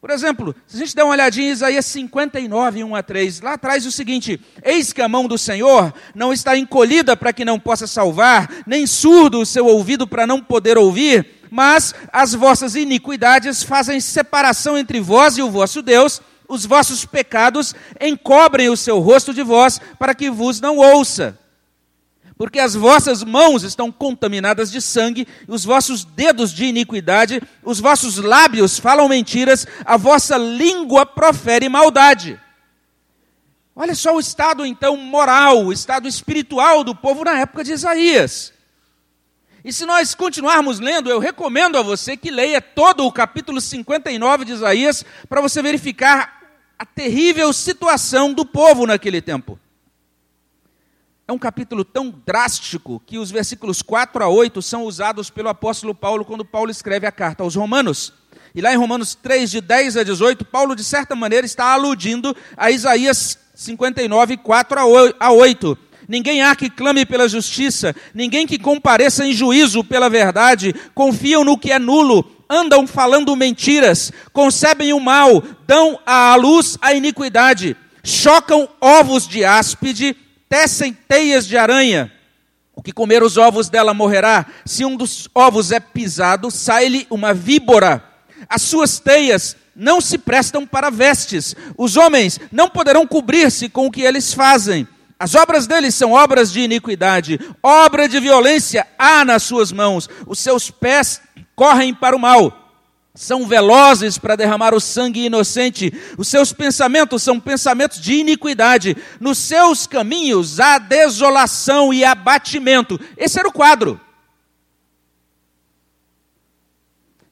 Por 0.00 0.09
exemplo, 0.09 0.57
se 0.66 0.76
a 0.76 0.78
gente 0.78 0.97
der 0.97 1.04
uma 1.04 1.12
olhadinha 1.12 1.49
em 1.49 1.52
Isaías 1.52 1.85
59, 1.85 2.85
1 2.85 2.97
a 2.97 3.02
3, 3.02 3.40
lá 3.42 3.59
traz 3.59 3.85
o 3.85 3.92
seguinte: 3.92 4.40
Eis 4.64 4.95
que 4.95 5.02
a 5.02 5.09
mão 5.09 5.28
do 5.28 5.37
Senhor 5.37 5.92
não 6.14 6.33
está 6.33 6.57
encolhida 6.57 7.14
para 7.14 7.35
que 7.35 7.45
não 7.45 7.61
possa 7.61 7.87
salvar, 7.87 8.49
nem 8.66 8.87
surdo 8.87 9.40
o 9.40 9.47
seu 9.47 9.66
ouvido 9.66 10.07
para 10.07 10.26
não 10.26 10.40
poder 10.40 10.78
ouvir, 10.78 11.42
mas 11.50 11.95
as 12.11 12.33
vossas 12.33 12.76
iniquidades 12.76 13.62
fazem 13.62 14.00
separação 14.00 14.78
entre 14.78 15.00
vós 15.00 15.37
e 15.37 15.42
o 15.42 15.50
vosso 15.50 15.83
Deus, 15.83 16.23
os 16.49 16.64
vossos 16.64 17.04
pecados 17.04 17.75
encobrem 18.00 18.71
o 18.71 18.78
seu 18.78 19.00
rosto 19.00 19.35
de 19.35 19.42
vós, 19.42 19.78
para 19.99 20.14
que 20.14 20.30
vos 20.30 20.62
não 20.62 20.78
ouça 20.78 21.38
porque 22.40 22.59
as 22.59 22.75
vossas 22.75 23.23
mãos 23.23 23.64
estão 23.64 23.92
contaminadas 23.92 24.73
de 24.73 24.80
sangue, 24.80 25.28
os 25.47 25.62
vossos 25.62 26.06
dedos 26.06 26.54
de 26.54 26.64
iniquidade, 26.64 27.38
os 27.62 27.78
vossos 27.80 28.16
lábios 28.16 28.78
falam 28.78 29.06
mentiras, 29.11 29.66
a 29.85 29.99
vossa 29.99 30.38
língua 30.38 31.04
profere 31.04 31.68
maldade. 31.68 32.40
Olha 33.76 33.94
só 33.94 34.16
o 34.16 34.20
estado 34.20 34.64
então 34.64 34.97
moral, 34.97 35.66
o 35.66 35.70
estado 35.70 36.09
espiritual 36.09 36.82
do 36.82 36.94
povo 36.94 37.25
na 37.25 37.38
época 37.40 37.62
de 37.62 37.73
Isaías. 37.73 38.54
E 39.62 39.70
se 39.70 39.85
nós 39.85 40.14
continuarmos 40.14 40.80
lendo, 40.80 41.11
eu 41.11 41.18
recomendo 41.18 41.76
a 41.76 41.82
você 41.82 42.16
que 42.16 42.30
leia 42.30 42.62
todo 42.62 43.04
o 43.04 43.12
capítulo 43.12 43.61
59 43.61 44.47
de 44.47 44.52
Isaías 44.52 45.04
para 45.28 45.42
você 45.42 45.61
verificar 45.61 46.40
a 46.78 46.87
terrível 46.87 47.52
situação 47.52 48.32
do 48.32 48.47
povo 48.47 48.87
naquele 48.87 49.20
tempo. 49.20 49.61
É 51.30 51.32
um 51.32 51.38
capítulo 51.38 51.84
tão 51.84 52.12
drástico 52.26 53.00
que 53.06 53.16
os 53.16 53.30
versículos 53.30 53.82
4 53.82 54.25
a 54.25 54.28
8 54.28 54.60
são 54.60 54.82
usados 54.82 55.30
pelo 55.30 55.49
apóstolo 55.49 55.94
Paulo 55.94 56.25
quando 56.25 56.44
Paulo 56.44 56.72
escreve 56.72 57.06
a 57.06 57.12
carta 57.12 57.44
aos 57.44 57.54
Romanos. 57.54 58.12
E 58.52 58.60
lá 58.60 58.75
em 58.75 58.76
Romanos 58.76 59.14
3, 59.14 59.49
de 59.49 59.60
10 59.60 59.99
a 59.99 60.02
18, 60.02 60.44
Paulo, 60.44 60.75
de 60.75 60.82
certa 60.82 61.14
maneira, 61.14 61.46
está 61.46 61.66
aludindo 61.66 62.37
a 62.56 62.72
Isaías 62.72 63.38
59, 63.54 64.38
4 64.38 64.80
a 65.20 65.30
8. 65.30 65.78
Ninguém 66.08 66.42
há 66.42 66.56
que 66.56 66.68
clame 66.68 67.06
pela 67.06 67.28
justiça, 67.28 67.94
ninguém 68.12 68.44
que 68.44 68.58
compareça 68.58 69.25
em 69.25 69.32
juízo 69.32 69.84
pela 69.84 70.10
verdade, 70.10 70.75
confiam 70.96 71.44
no 71.44 71.56
que 71.56 71.70
é 71.70 71.78
nulo, 71.78 72.28
andam 72.50 72.88
falando 72.88 73.37
mentiras, 73.37 74.10
concebem 74.32 74.92
o 74.92 74.99
mal, 74.99 75.44
dão 75.64 75.96
à 76.04 76.34
luz 76.34 76.76
a 76.82 76.92
iniquidade, 76.92 77.76
chocam 78.02 78.68
ovos 78.80 79.28
de 79.28 79.44
áspide 79.44 80.16
tecem 80.50 80.92
teias 80.92 81.47
de 81.47 81.57
aranha. 81.57 82.12
O 82.75 82.83
que 82.83 82.92
comer 82.92 83.23
os 83.23 83.37
ovos 83.37 83.69
dela 83.71 83.95
morrerá. 83.95 84.45
Se 84.66 84.85
um 84.85 84.97
dos 84.97 85.28
ovos 85.33 85.71
é 85.71 85.78
pisado, 85.78 86.50
sai-lhe 86.50 87.07
uma 87.09 87.33
víbora. 87.33 88.04
As 88.49 88.62
suas 88.62 88.99
teias 88.99 89.57
não 89.76 90.00
se 90.00 90.19
prestam 90.19 90.66
para 90.66 90.90
vestes. 90.90 91.54
Os 91.78 91.97
homens 91.97 92.40
não 92.50 92.69
poderão 92.69 93.07
cobrir-se 93.07 93.69
com 93.69 93.87
o 93.87 93.90
que 93.90 94.02
eles 94.02 94.35
fazem. 94.35 94.88
As 95.19 95.35
obras 95.35 95.66
deles 95.66 95.95
são 95.95 96.12
obras 96.12 96.50
de 96.50 96.61
iniquidade, 96.61 97.38
obra 97.62 98.09
de 98.09 98.19
violência 98.19 98.87
há 98.99 99.25
nas 99.25 99.42
suas 99.45 99.71
mãos. 99.71 100.09
Os 100.26 100.38
seus 100.38 100.71
pés 100.71 101.21
correm 101.54 101.95
para 101.95 102.16
o 102.16 102.19
mal 102.19 102.60
são 103.14 103.47
velozes 103.47 104.19
para 104.19 104.37
derramar 104.37 104.73
o 104.75 104.81
sangue 104.81 105.26
inocente, 105.26 105.93
os 106.17 106.29
seus 106.29 106.52
pensamentos 106.52 107.23
são 107.23 107.40
pensamentos 107.40 108.00
de 108.00 108.14
iniquidade, 108.14 108.97
nos 109.19 109.38
seus 109.38 109.87
caminhos 109.87 110.61
há 110.61 110.79
desolação 110.79 111.93
e 111.93 112.05
abatimento. 112.05 112.99
Esse 113.17 113.38
era 113.38 113.49
o 113.49 113.52
quadro. 113.52 114.00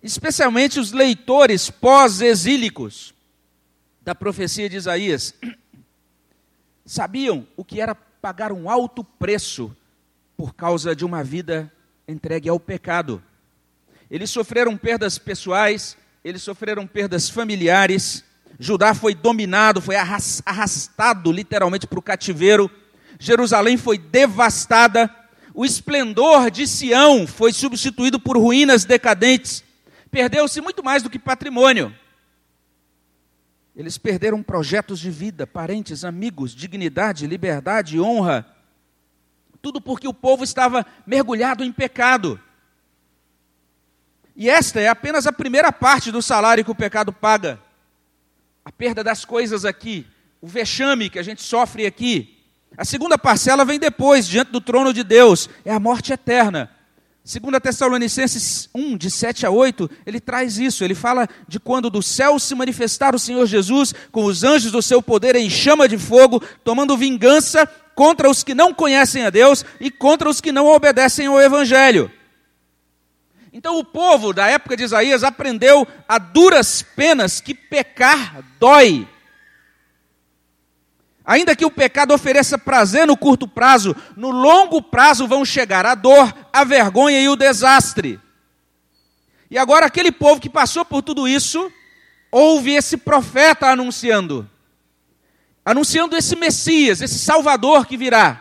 Especialmente 0.03 0.81
os 0.81 0.93
leitores 0.93 1.71
pós-exílicos 1.71 3.15
da 4.01 4.15
profecia 4.15 4.69
de 4.69 4.77
Isaías 4.77 5.35
sabiam 6.85 7.47
o 7.57 7.65
que 7.65 7.81
era 7.81 7.95
pagar 7.95 8.53
um 8.53 8.69
alto 8.69 9.05
preço 9.05 9.75
por 10.37 10.55
causa 10.55 10.95
de 10.95 11.05
uma 11.05 11.23
vida 11.23 11.73
entregue 12.07 12.49
ao 12.49 12.59
pecado. 12.59 13.23
Eles 14.11 14.31
sofreram 14.31 14.77
perdas 14.77 15.19
pessoais, 15.19 15.97
eles 16.25 16.43
sofreram 16.43 16.87
perdas 16.87 17.29
familiares. 17.29 18.25
Judá 18.59 18.95
foi 18.95 19.15
dominado, 19.15 19.81
foi 19.81 19.97
arrastado 19.97 21.31
literalmente 21.31 21.87
para 21.87 21.99
o 21.99 22.03
cativeiro. 22.03 22.71
Jerusalém 23.19 23.77
foi 23.77 23.99
devastada. 23.99 25.15
O 25.55 25.65
esplendor 25.65 26.51
de 26.51 26.67
Sião 26.67 27.27
foi 27.27 27.53
substituído 27.53 28.19
por 28.19 28.39
ruínas 28.39 28.85
decadentes. 28.85 29.63
Perdeu-se 30.11 30.61
muito 30.61 30.83
mais 30.83 31.03
do 31.03 31.11
que 31.11 31.19
patrimônio. 31.19 31.95
Eles 33.77 33.99
perderam 33.99 34.43
projetos 34.43 34.99
de 34.99 35.11
vida, 35.11 35.47
parentes, 35.47 36.05
amigos, 36.05 36.55
dignidade, 36.55 37.27
liberdade, 37.27 38.01
honra. 38.01 38.45
Tudo 39.63 39.81
porque 39.81 40.09
o 40.09 40.15
povo 40.15 40.43
estava 40.43 40.85
mergulhado 41.07 41.63
em 41.63 41.71
pecado. 41.71 42.41
E 44.41 44.49
esta 44.49 44.81
é 44.81 44.87
apenas 44.87 45.27
a 45.27 45.33
primeira 45.33 45.73
parte 45.73 46.13
do 46.13 46.23
salário 46.23 46.65
que 46.65 46.71
o 46.71 46.75
pecado 46.75 47.13
paga. 47.13 47.59
A 48.65 48.71
perda 48.71 49.03
das 49.03 49.25
coisas 49.25 49.65
aqui, 49.65 50.07
o 50.41 50.47
vexame 50.47 51.11
que 51.11 51.19
a 51.19 51.25
gente 51.25 51.43
sofre 51.43 51.85
aqui. 51.85 52.39
A 52.77 52.85
segunda 52.85 53.19
parcela 53.19 53.65
vem 53.65 53.81
depois, 53.81 54.29
diante 54.29 54.53
do 54.53 54.61
trono 54.61 54.95
de 54.95 55.03
Deus, 55.03 55.51
é 55.65 55.73
a 55.73 55.81
morte 55.81 56.13
eterna. 56.13 56.71
Segundo 57.25 57.59
Tessalonicenses 57.59 58.71
1, 58.73 58.97
de 58.97 59.11
7 59.11 59.45
a 59.45 59.51
8, 59.51 59.91
ele 60.07 60.21
traz 60.21 60.57
isso. 60.57 60.85
Ele 60.85 60.95
fala 60.95 61.29
de 61.49 61.59
quando 61.59 61.91
do 61.91 62.01
céu 62.01 62.39
se 62.39 62.55
manifestar 62.55 63.17
o 63.17 63.19
Senhor 63.19 63.45
Jesus 63.45 63.93
com 64.13 64.25
os 64.25 64.45
anjos 64.45 64.71
do 64.71 64.81
seu 64.81 65.03
poder 65.03 65.35
em 65.35 65.51
chama 65.51 65.89
de 65.89 65.99
fogo, 65.99 66.41
tomando 66.63 66.97
vingança 66.97 67.67
contra 67.93 68.31
os 68.31 68.45
que 68.45 68.55
não 68.55 68.73
conhecem 68.73 69.27
a 69.27 69.31
Deus 69.31 69.65
e 69.81 69.91
contra 69.91 70.31
os 70.31 70.41
que 70.41 70.53
não 70.53 70.67
obedecem 70.69 71.27
ao 71.27 71.41
Evangelho. 71.41 72.09
Então 73.59 73.77
o 73.77 73.83
povo 73.83 74.33
da 74.33 74.47
época 74.47 74.77
de 74.77 74.85
Isaías 74.85 75.25
aprendeu 75.25 75.85
a 76.09 76.17
duras 76.17 76.81
penas 76.81 77.41
que 77.41 77.53
pecar 77.53 78.41
dói. 78.57 79.05
Ainda 81.25 81.57
que 81.57 81.65
o 81.65 81.71
pecado 81.71 82.15
ofereça 82.15 82.57
prazer 82.57 83.05
no 83.05 83.17
curto 83.17 83.49
prazo, 83.49 83.97
no 84.15 84.31
longo 84.31 84.81
prazo 84.81 85.27
vão 85.27 85.45
chegar 85.45 85.85
a 85.85 85.97
dor, 85.97 86.33
a 86.53 86.63
vergonha 86.63 87.21
e 87.21 87.29
o 87.29 87.35
desastre. 87.35 88.21
E 89.51 89.59
agora 89.59 89.87
aquele 89.87 90.13
povo 90.13 90.41
que 90.41 90.49
passou 90.49 90.85
por 90.85 91.03
tudo 91.03 91.27
isso, 91.27 91.69
ouve 92.31 92.75
esse 92.75 92.97
profeta 92.97 93.67
anunciando, 93.67 94.49
anunciando 95.65 96.17
esse 96.17 96.37
Messias, 96.37 97.01
esse 97.01 97.19
Salvador 97.19 97.87
que 97.87 97.97
virá, 97.97 98.41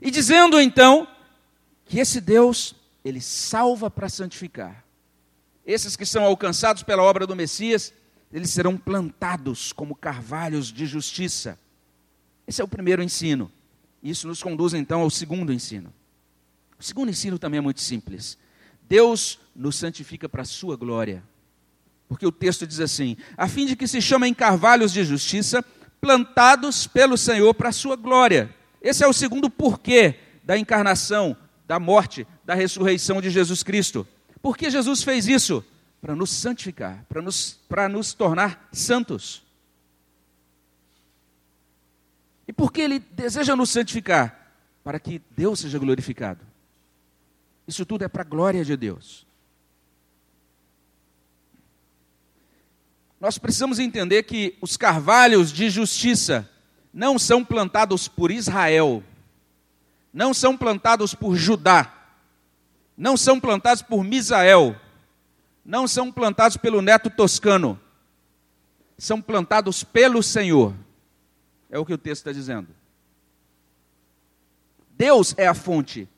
e 0.00 0.10
dizendo 0.10 0.60
então 0.60 1.06
que 1.86 2.00
esse 2.00 2.20
Deus 2.20 2.74
ele 3.04 3.20
salva 3.20 3.90
para 3.90 4.08
santificar. 4.08 4.84
Esses 5.64 5.96
que 5.96 6.06
são 6.06 6.24
alcançados 6.24 6.82
pela 6.82 7.02
obra 7.02 7.26
do 7.26 7.36
Messias, 7.36 7.92
eles 8.32 8.50
serão 8.50 8.76
plantados 8.76 9.72
como 9.72 9.94
carvalhos 9.94 10.72
de 10.72 10.86
justiça. 10.86 11.58
Esse 12.46 12.60
é 12.60 12.64
o 12.64 12.68
primeiro 12.68 13.02
ensino. 13.02 13.50
Isso 14.02 14.26
nos 14.26 14.42
conduz 14.42 14.74
então 14.74 15.02
ao 15.02 15.10
segundo 15.10 15.52
ensino. 15.52 15.92
O 16.78 16.82
segundo 16.82 17.10
ensino 17.10 17.38
também 17.38 17.58
é 17.58 17.60
muito 17.60 17.80
simples. 17.80 18.36
Deus 18.88 19.38
nos 19.54 19.76
santifica 19.76 20.28
para 20.28 20.42
a 20.42 20.46
sua 20.46 20.76
glória. 20.76 21.22
Porque 22.08 22.26
o 22.26 22.32
texto 22.32 22.66
diz 22.66 22.80
assim: 22.80 23.16
a 23.36 23.46
fim 23.46 23.66
de 23.66 23.76
que 23.76 23.86
se 23.86 24.02
chamem 24.02 24.34
carvalhos 24.34 24.92
de 24.92 25.04
justiça, 25.04 25.64
plantados 26.00 26.86
pelo 26.86 27.16
Senhor 27.16 27.54
para 27.54 27.68
a 27.68 27.72
sua 27.72 27.94
glória. 27.94 28.52
Esse 28.82 29.04
é 29.04 29.06
o 29.06 29.12
segundo 29.12 29.48
porquê 29.48 30.16
da 30.42 30.58
encarnação, 30.58 31.36
da 31.66 31.78
morte, 31.78 32.26
da 32.44 32.54
ressurreição 32.54 33.20
de 33.20 33.30
Jesus 33.30 33.62
Cristo. 33.62 34.06
Por 34.40 34.56
que 34.56 34.70
Jesus 34.70 35.02
fez 35.02 35.26
isso? 35.28 35.64
Para 36.00 36.16
nos 36.16 36.30
santificar, 36.30 37.04
para 37.08 37.22
nos, 37.22 37.60
para 37.68 37.88
nos 37.88 38.12
tornar 38.12 38.68
santos. 38.72 39.42
E 42.46 42.52
por 42.52 42.72
que 42.72 42.80
Ele 42.80 42.98
deseja 42.98 43.54
nos 43.54 43.70
santificar? 43.70 44.54
Para 44.82 44.98
que 44.98 45.22
Deus 45.36 45.60
seja 45.60 45.78
glorificado. 45.78 46.44
Isso 47.66 47.86
tudo 47.86 48.04
é 48.04 48.08
para 48.08 48.22
a 48.22 48.26
glória 48.26 48.64
de 48.64 48.76
Deus. 48.76 49.24
Nós 53.20 53.38
precisamos 53.38 53.78
entender 53.78 54.24
que 54.24 54.56
os 54.60 54.76
carvalhos 54.76 55.52
de 55.52 55.70
justiça 55.70 56.50
não 56.92 57.20
são 57.20 57.44
plantados 57.44 58.08
por 58.08 58.32
Israel, 58.32 59.02
não 60.12 60.34
são 60.34 60.56
plantados 60.56 61.14
por 61.14 61.36
Judá, 61.36 62.01
não 62.96 63.16
são 63.16 63.40
plantados 63.40 63.82
por 63.82 64.04
Misael, 64.04 64.76
não 65.64 65.86
são 65.86 66.10
plantados 66.10 66.56
pelo 66.56 66.82
neto 66.82 67.10
toscano, 67.10 67.80
são 68.98 69.20
plantados 69.20 69.82
pelo 69.82 70.22
Senhor. 70.22 70.74
É 71.70 71.78
o 71.78 71.86
que 71.86 71.94
o 71.94 71.98
texto 71.98 72.20
está 72.20 72.32
dizendo. 72.32 72.68
Deus 74.90 75.34
é 75.36 75.46
a 75.46 75.54
fonte, 75.54 76.08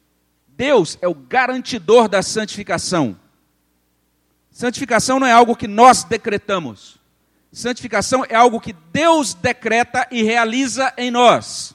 Deus 0.48 0.98
é 1.00 1.08
o 1.08 1.14
garantidor 1.14 2.08
da 2.08 2.22
santificação. 2.22 3.18
Santificação 4.50 5.18
não 5.18 5.26
é 5.26 5.32
algo 5.32 5.56
que 5.56 5.66
nós 5.66 6.04
decretamos. 6.04 6.98
Santificação 7.50 8.24
é 8.28 8.34
algo 8.34 8.60
que 8.60 8.72
Deus 8.72 9.32
decreta 9.32 10.06
e 10.10 10.22
realiza 10.22 10.92
em 10.96 11.10
nós. 11.10 11.74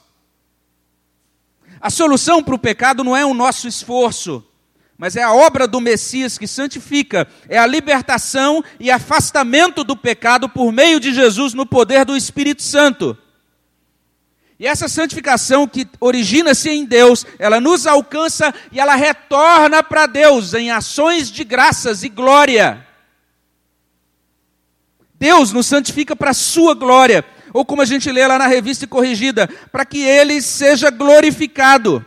A 1.80 1.88
solução 1.88 2.42
para 2.42 2.54
o 2.54 2.58
pecado 2.58 3.02
não 3.02 3.16
é 3.16 3.24
o 3.24 3.32
nosso 3.32 3.66
esforço, 3.66 4.46
mas 5.00 5.16
é 5.16 5.22
a 5.22 5.32
obra 5.32 5.66
do 5.66 5.80
Messias 5.80 6.36
que 6.36 6.46
santifica, 6.46 7.26
é 7.48 7.56
a 7.56 7.64
libertação 7.64 8.62
e 8.78 8.90
afastamento 8.90 9.82
do 9.82 9.96
pecado 9.96 10.46
por 10.46 10.70
meio 10.70 11.00
de 11.00 11.14
Jesus 11.14 11.54
no 11.54 11.64
poder 11.64 12.04
do 12.04 12.14
Espírito 12.14 12.62
Santo. 12.62 13.16
E 14.58 14.66
essa 14.66 14.88
santificação 14.88 15.66
que 15.66 15.88
origina-se 15.98 16.68
em 16.68 16.84
Deus, 16.84 17.24
ela 17.38 17.58
nos 17.58 17.86
alcança 17.86 18.52
e 18.70 18.78
ela 18.78 18.94
retorna 18.94 19.82
para 19.82 20.04
Deus 20.04 20.52
em 20.52 20.70
ações 20.70 21.32
de 21.32 21.44
graças 21.44 22.02
e 22.04 22.10
glória. 22.10 22.86
Deus 25.14 25.50
nos 25.50 25.64
santifica 25.64 26.14
para 26.14 26.32
a 26.32 26.34
sua 26.34 26.74
glória, 26.74 27.24
ou 27.54 27.64
como 27.64 27.80
a 27.80 27.86
gente 27.86 28.12
lê 28.12 28.26
lá 28.26 28.38
na 28.38 28.46
revista 28.46 28.86
corrigida, 28.86 29.48
para 29.72 29.86
que 29.86 30.02
ele 30.02 30.42
seja 30.42 30.90
glorificado. 30.90 32.04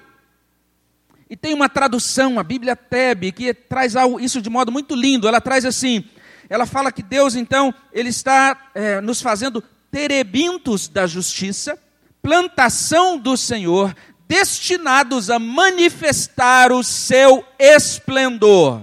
E 1.30 1.36
tem 1.36 1.54
uma 1.54 1.70
tradução, 1.70 2.40
a 2.40 2.44
Bíblia 2.44 2.76
Tebe, 2.76 3.32
que 3.32 3.54
traz 3.54 3.94
isso 4.20 4.42
de 4.42 4.50
modo 4.50 4.72
muito 4.72 4.96
lindo. 4.96 5.28
Ela 5.28 5.42
traz 5.42 5.66
assim: 5.66 6.04
ela 6.50 6.66
fala 6.66 6.92
que 6.92 7.02
Deus, 7.02 7.36
então, 7.36 7.74
ele 7.92 8.10
está 8.10 8.70
é, 8.76 9.02
nos 9.02 9.22
fazendo 9.22 9.64
terebintos 9.92 10.88
da 10.88 11.08
justiça 11.08 11.78
plantação 12.24 13.18
do 13.18 13.36
Senhor, 13.36 13.94
destinados 14.26 15.30
a 15.30 15.38
manifestar 15.38 16.72
o 16.72 16.82
seu 16.82 17.46
esplendor. 17.60 18.82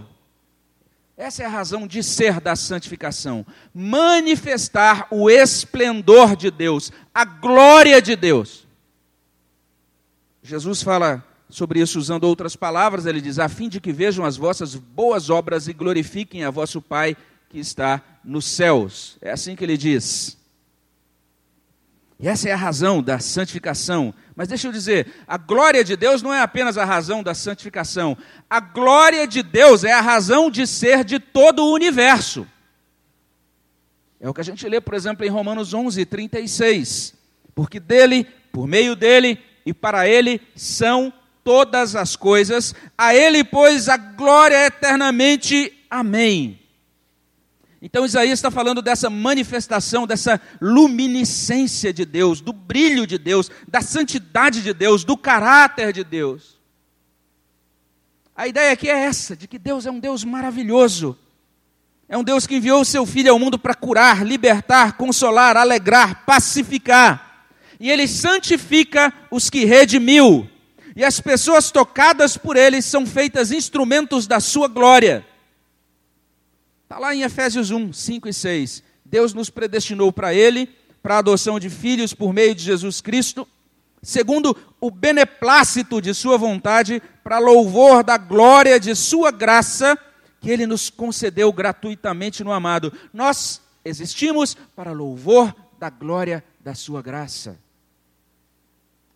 Essa 1.16 1.42
é 1.42 1.46
a 1.46 1.50
razão 1.50 1.86
de 1.86 2.02
ser 2.02 2.38
da 2.40 2.54
santificação. 2.54 3.44
Manifestar 3.74 5.06
o 5.10 5.30
esplendor 5.30 6.36
de 6.36 6.50
Deus, 6.50 6.92
a 7.14 7.24
glória 7.24 8.00
de 8.00 8.14
Deus. 8.14 8.66
Jesus 10.42 10.82
fala 10.82 11.24
sobre 11.50 11.80
isso 11.80 11.98
usando 11.98 12.24
outras 12.24 12.56
palavras, 12.56 13.06
ele 13.06 13.20
diz: 13.20 13.38
a 13.38 13.48
fim 13.48 13.68
de 13.68 13.80
que 13.80 13.92
vejam 13.92 14.24
as 14.24 14.36
vossas 14.36 14.74
boas 14.74 15.28
obras 15.28 15.68
e 15.68 15.72
glorifiquem 15.72 16.44
a 16.44 16.50
vosso 16.50 16.80
Pai 16.80 17.16
que 17.48 17.58
está 17.58 18.02
nos 18.24 18.46
céus. 18.46 19.18
É 19.20 19.32
assim 19.32 19.56
que 19.56 19.64
ele 19.64 19.76
diz. 19.76 20.38
E 22.18 22.28
essa 22.28 22.48
é 22.48 22.52
a 22.52 22.56
razão 22.56 23.02
da 23.02 23.18
santificação. 23.18 24.14
Mas 24.36 24.46
deixa 24.46 24.68
eu 24.68 24.72
dizer, 24.72 25.06
a 25.26 25.38
glória 25.38 25.82
de 25.82 25.96
Deus 25.96 26.20
não 26.22 26.32
é 26.32 26.40
apenas 26.40 26.76
a 26.76 26.84
razão 26.84 27.22
da 27.22 27.34
santificação. 27.34 28.16
A 28.48 28.60
glória 28.60 29.26
de 29.26 29.42
Deus 29.42 29.84
é 29.84 29.92
a 29.92 30.02
razão 30.02 30.50
de 30.50 30.66
ser 30.66 31.02
de 31.02 31.18
todo 31.18 31.64
o 31.64 31.72
universo. 31.72 32.46
É 34.20 34.28
o 34.28 34.34
que 34.34 34.40
a 34.42 34.44
gente 34.44 34.68
lê, 34.68 34.80
por 34.82 34.92
exemplo, 34.92 35.24
em 35.24 35.30
Romanos 35.30 35.72
11, 35.72 36.04
36. 36.04 37.14
Porque 37.54 37.80
dele, 37.80 38.24
por 38.52 38.68
meio 38.68 38.94
dele 38.94 39.38
e 39.64 39.72
para 39.72 40.06
ele 40.06 40.42
são 40.54 41.10
todas 41.50 41.96
as 41.96 42.14
coisas. 42.14 42.72
A 42.96 43.12
ele, 43.12 43.42
pois, 43.42 43.88
a 43.88 43.96
glória 43.96 44.66
eternamente. 44.66 45.72
Amém. 45.90 46.60
Então 47.82 48.06
Isaías 48.06 48.38
está 48.38 48.52
falando 48.52 48.80
dessa 48.80 49.10
manifestação, 49.10 50.06
dessa 50.06 50.40
luminiscência 50.60 51.92
de 51.92 52.04
Deus, 52.04 52.40
do 52.40 52.52
brilho 52.52 53.04
de 53.04 53.18
Deus, 53.18 53.50
da 53.66 53.80
santidade 53.80 54.62
de 54.62 54.72
Deus, 54.72 55.02
do 55.02 55.16
caráter 55.16 55.92
de 55.92 56.04
Deus. 56.04 56.56
A 58.36 58.46
ideia 58.46 58.72
aqui 58.72 58.88
é 58.88 58.96
essa, 58.96 59.34
de 59.34 59.48
que 59.48 59.58
Deus 59.58 59.86
é 59.86 59.90
um 59.90 59.98
Deus 59.98 60.22
maravilhoso. 60.22 61.18
É 62.08 62.16
um 62.16 62.22
Deus 62.22 62.46
que 62.46 62.54
enviou 62.54 62.82
o 62.82 62.84
seu 62.84 63.04
Filho 63.04 63.32
ao 63.32 63.40
mundo 63.40 63.58
para 63.58 63.74
curar, 63.74 64.24
libertar, 64.24 64.96
consolar, 64.96 65.56
alegrar, 65.56 66.24
pacificar. 66.24 67.48
E 67.80 67.90
ele 67.90 68.06
santifica 68.06 69.12
os 69.32 69.50
que 69.50 69.64
redimiu. 69.64 70.48
E 71.00 71.04
as 71.04 71.18
pessoas 71.18 71.70
tocadas 71.70 72.36
por 72.36 72.58
ele 72.58 72.82
são 72.82 73.06
feitas 73.06 73.50
instrumentos 73.50 74.26
da 74.26 74.38
sua 74.38 74.68
glória. 74.68 75.26
Está 76.82 76.98
lá 76.98 77.14
em 77.14 77.22
Efésios 77.22 77.70
1, 77.70 77.90
5 77.90 78.28
e 78.28 78.34
6. 78.34 78.82
Deus 79.02 79.32
nos 79.32 79.48
predestinou 79.48 80.12
para 80.12 80.34
Ele, 80.34 80.68
para 81.02 81.14
a 81.14 81.18
adoção 81.20 81.58
de 81.58 81.70
filhos 81.70 82.12
por 82.12 82.34
meio 82.34 82.54
de 82.54 82.62
Jesus 82.62 83.00
Cristo, 83.00 83.48
segundo 84.02 84.54
o 84.78 84.90
beneplácito 84.90 86.02
de 86.02 86.12
Sua 86.12 86.36
vontade, 86.36 87.02
para 87.24 87.38
louvor 87.38 88.04
da 88.04 88.18
glória 88.18 88.78
de 88.78 88.94
Sua 88.94 89.30
graça, 89.30 89.98
que 90.38 90.50
Ele 90.50 90.66
nos 90.66 90.90
concedeu 90.90 91.50
gratuitamente 91.50 92.44
no 92.44 92.52
amado. 92.52 92.92
Nós 93.10 93.62
existimos 93.82 94.54
para 94.76 94.92
louvor 94.92 95.56
da 95.78 95.88
glória 95.88 96.44
da 96.62 96.74
Sua 96.74 97.00
graça. 97.00 97.58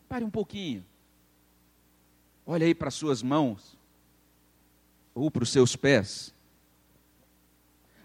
Pare 0.08 0.24
um 0.24 0.30
pouquinho. 0.30 0.82
Olha 2.46 2.66
aí 2.66 2.74
para 2.74 2.88
as 2.88 2.94
suas 2.94 3.22
mãos, 3.22 3.76
ou 5.14 5.30
para 5.30 5.42
os 5.42 5.50
seus 5.50 5.76
pés. 5.76 6.34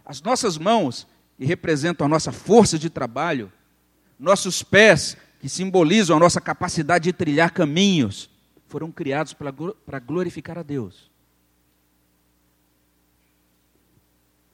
As 0.05 0.21
nossas 0.21 0.57
mãos, 0.57 1.05
que 1.37 1.45
representam 1.45 2.05
a 2.05 2.09
nossa 2.09 2.31
força 2.31 2.79
de 2.79 2.89
trabalho, 2.89 3.51
nossos 4.17 4.63
pés, 4.63 5.17
que 5.39 5.47
simbolizam 5.49 6.17
a 6.17 6.19
nossa 6.19 6.41
capacidade 6.41 7.05
de 7.05 7.13
trilhar 7.13 7.51
caminhos, 7.51 8.29
foram 8.67 8.91
criados 8.91 9.33
para 9.33 9.99
glorificar 9.99 10.57
a 10.57 10.63
Deus. 10.63 11.09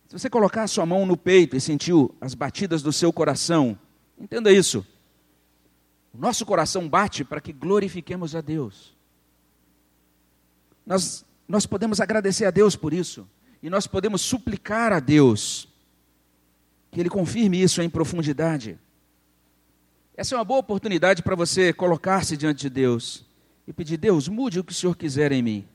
Se 0.08 0.20
você 0.20 0.30
colocar 0.30 0.64
a 0.64 0.68
sua 0.68 0.86
mão 0.86 1.06
no 1.06 1.18
peito 1.18 1.56
e 1.56 1.62
sentiu 1.62 2.16
as 2.22 2.34
batidas 2.34 2.82
do 2.82 2.94
seu 2.94 3.12
coração, 3.12 3.78
entenda 4.18 4.52
isso. 4.52 4.86
O 6.14 6.18
nosso 6.18 6.46
coração 6.46 6.88
bate 6.88 7.26
para 7.26 7.42
que 7.42 7.52
glorifiquemos 7.52 8.36
a 8.36 8.42
Deus. 8.42 8.95
Nós, 10.86 11.26
nós 11.48 11.66
podemos 11.66 12.00
agradecer 12.00 12.46
a 12.46 12.52
Deus 12.52 12.76
por 12.76 12.94
isso. 12.94 13.28
E 13.62 13.70
nós 13.70 13.88
podemos 13.88 14.22
suplicar 14.22 14.94
a 14.94 15.00
Deus 15.00 15.68
que 16.92 17.00
Ele 17.00 17.10
confirme 17.10 17.62
isso 17.62 17.82
em 17.82 17.90
profundidade. 17.90 18.80
Essa 20.16 20.36
é 20.36 20.38
uma 20.38 20.46
boa 20.46 20.60
oportunidade 20.60 21.22
para 21.22 21.36
você 21.36 21.74
colocar-se 21.74 22.38
diante 22.38 22.62
de 22.62 22.70
Deus 22.70 23.26
e 23.68 23.74
pedir: 23.74 23.98
Deus, 23.98 24.28
mude 24.30 24.60
o 24.60 24.64
que 24.64 24.72
o 24.72 24.76
Senhor 24.76 24.96
quiser 24.96 25.32
em 25.32 25.42
mim, 25.42 25.68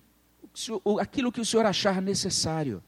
aquilo 0.99 1.33
que 1.33 1.41
o 1.41 1.45
Senhor 1.45 1.67
achar 1.67 2.01
necessário, 2.01 2.83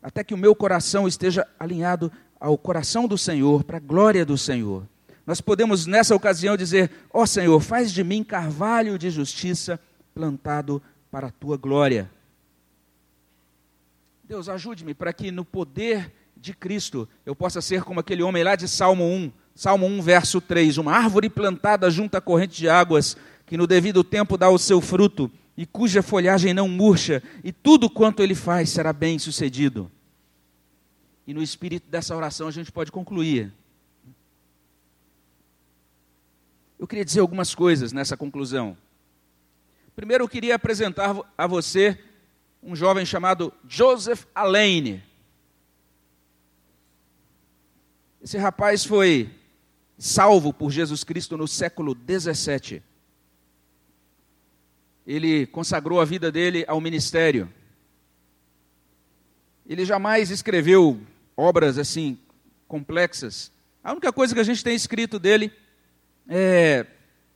até 0.00 0.22
que 0.22 0.34
o 0.34 0.38
meu 0.38 0.54
coração 0.54 1.08
esteja 1.08 1.48
alinhado 1.58 2.12
ao 2.38 2.56
coração 2.56 3.08
do 3.08 3.18
Senhor, 3.18 3.64
para 3.64 3.78
a 3.78 3.80
glória 3.80 4.24
do 4.24 4.38
Senhor. 4.38 4.86
Nós 5.26 5.40
podemos 5.40 5.86
nessa 5.86 6.14
ocasião 6.14 6.56
dizer: 6.56 6.90
Ó 7.12 7.22
oh, 7.22 7.26
Senhor, 7.26 7.58
faz 7.60 7.90
de 7.90 8.04
mim 8.04 8.22
carvalho 8.22 8.98
de 8.98 9.10
justiça 9.10 9.80
plantado 10.14 10.82
para 11.12 11.26
a 11.26 11.30
tua 11.30 11.58
glória. 11.58 12.10
Deus, 14.24 14.48
ajude-me 14.48 14.94
para 14.94 15.12
que 15.12 15.30
no 15.30 15.44
poder 15.44 16.10
de 16.34 16.54
Cristo 16.54 17.06
eu 17.26 17.36
possa 17.36 17.60
ser 17.60 17.84
como 17.84 18.00
aquele 18.00 18.22
homem 18.22 18.42
lá 18.42 18.56
de 18.56 18.66
Salmo 18.66 19.04
1, 19.04 19.30
Salmo 19.54 19.86
1, 19.86 20.00
verso 20.00 20.40
3, 20.40 20.78
uma 20.78 20.92
árvore 20.92 21.28
plantada 21.28 21.90
junto 21.90 22.16
à 22.16 22.20
corrente 22.20 22.56
de 22.56 22.66
águas, 22.66 23.14
que 23.44 23.58
no 23.58 23.66
devido 23.66 24.02
tempo 24.02 24.38
dá 24.38 24.48
o 24.48 24.58
seu 24.58 24.80
fruto 24.80 25.30
e 25.54 25.66
cuja 25.66 26.02
folhagem 26.02 26.54
não 26.54 26.66
murcha, 26.66 27.22
e 27.44 27.52
tudo 27.52 27.90
quanto 27.90 28.22
ele 28.22 28.34
faz 28.34 28.70
será 28.70 28.90
bem 28.90 29.18
sucedido. 29.18 29.92
E 31.26 31.34
no 31.34 31.42
espírito 31.42 31.90
dessa 31.90 32.16
oração 32.16 32.48
a 32.48 32.50
gente 32.50 32.72
pode 32.72 32.90
concluir. 32.90 33.52
Eu 36.78 36.86
queria 36.86 37.04
dizer 37.04 37.20
algumas 37.20 37.54
coisas 37.54 37.92
nessa 37.92 38.16
conclusão. 38.16 38.78
Primeiro, 39.94 40.24
eu 40.24 40.28
queria 40.28 40.54
apresentar 40.54 41.14
a 41.36 41.46
você 41.46 41.98
um 42.62 42.74
jovem 42.74 43.04
chamado 43.04 43.52
Joseph 43.68 44.24
Alain. 44.34 45.02
Esse 48.22 48.38
rapaz 48.38 48.84
foi 48.84 49.30
salvo 49.98 50.52
por 50.52 50.70
Jesus 50.70 51.04
Cristo 51.04 51.36
no 51.36 51.46
século 51.46 51.94
17. 51.94 52.82
Ele 55.06 55.46
consagrou 55.46 56.00
a 56.00 56.06
vida 56.06 56.32
dele 56.32 56.64
ao 56.66 56.80
ministério. 56.80 57.52
Ele 59.66 59.84
jamais 59.84 60.30
escreveu 60.30 61.00
obras 61.36 61.76
assim 61.76 62.18
complexas. 62.66 63.52
A 63.84 63.92
única 63.92 64.10
coisa 64.10 64.32
que 64.32 64.40
a 64.40 64.44
gente 64.44 64.64
tem 64.64 64.74
escrito 64.74 65.18
dele 65.18 65.52
é 66.26 66.86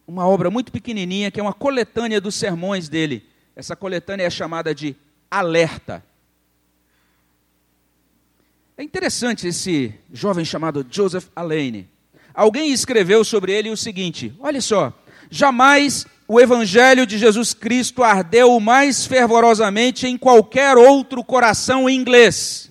uma 0.07 0.27
obra 0.27 0.51
muito 0.51 0.71
pequenininha, 0.71 1.31
que 1.31 1.40
é 1.40 1.42
uma 1.42 1.53
coletânea 1.53 2.21
dos 2.21 2.35
sermões 2.35 2.88
dele. 2.88 3.27
Essa 3.55 3.75
coletânea 3.75 4.25
é 4.25 4.31
chamada 4.31 4.75
de 4.75 4.95
alerta. 5.31 6.05
É 8.77 8.83
interessante 8.83 9.49
esse 9.49 9.95
jovem 10.12 10.45
chamado 10.45 10.87
Joseph 10.88 11.29
Alain. 11.35 11.88
Alguém 12.35 12.71
escreveu 12.71 13.25
sobre 13.25 13.53
ele 13.53 13.71
o 13.71 13.77
seguinte: 13.77 14.35
olha 14.38 14.61
só, 14.61 14.92
jamais 15.31 16.07
o 16.29 16.38
evangelho 16.38 17.07
de 17.07 17.16
Jesus 17.16 17.55
Cristo 17.55 18.03
ardeu 18.03 18.61
mais 18.61 19.07
fervorosamente 19.07 20.07
em 20.07 20.19
qualquer 20.19 20.77
outro 20.77 21.25
coração 21.25 21.88
inglês. 21.88 22.71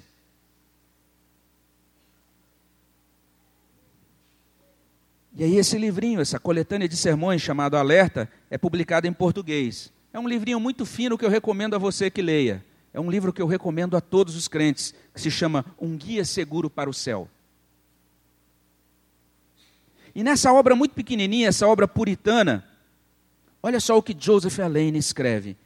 E 5.35 5.43
aí 5.43 5.57
esse 5.57 5.77
livrinho, 5.77 6.21
essa 6.21 6.39
coletânea 6.39 6.87
de 6.87 6.95
sermões 6.95 7.41
chamado 7.41 7.75
Alerta, 7.75 8.29
é 8.49 8.57
publicado 8.57 9.05
em 9.05 9.11
português. 9.11 9.91
É 10.13 10.19
um 10.19 10.29
livrinho 10.29 10.61
muito 10.61 10.85
fino 10.85 11.17
que 11.17 11.25
eu 11.25 11.29
recomendo 11.29 11.75
a 11.75 11.77
você 11.77 12.09
que 12.09 12.21
leia. 12.21 12.63
É 12.93 12.99
um 13.01 13.11
livro 13.11 13.33
que 13.33 13.41
eu 13.41 13.47
recomendo 13.47 13.97
a 13.97 14.01
todos 14.01 14.37
os 14.37 14.47
crentes, 14.47 14.93
que 15.13 15.19
se 15.19 15.29
chama 15.29 15.65
Um 15.77 15.97
Guia 15.97 16.23
Seguro 16.23 16.69
para 16.69 16.89
o 16.89 16.93
Céu. 16.93 17.27
E 20.15 20.23
nessa 20.23 20.53
obra 20.53 20.73
muito 20.73 20.95
pequenininha, 20.95 21.49
essa 21.49 21.67
obra 21.67 21.85
puritana, 21.85 22.65
olha 23.61 23.81
só 23.81 23.97
o 23.97 24.01
que 24.01 24.15
Joseph 24.17 24.57
Alleine 24.59 24.97
escreve. 24.97 25.57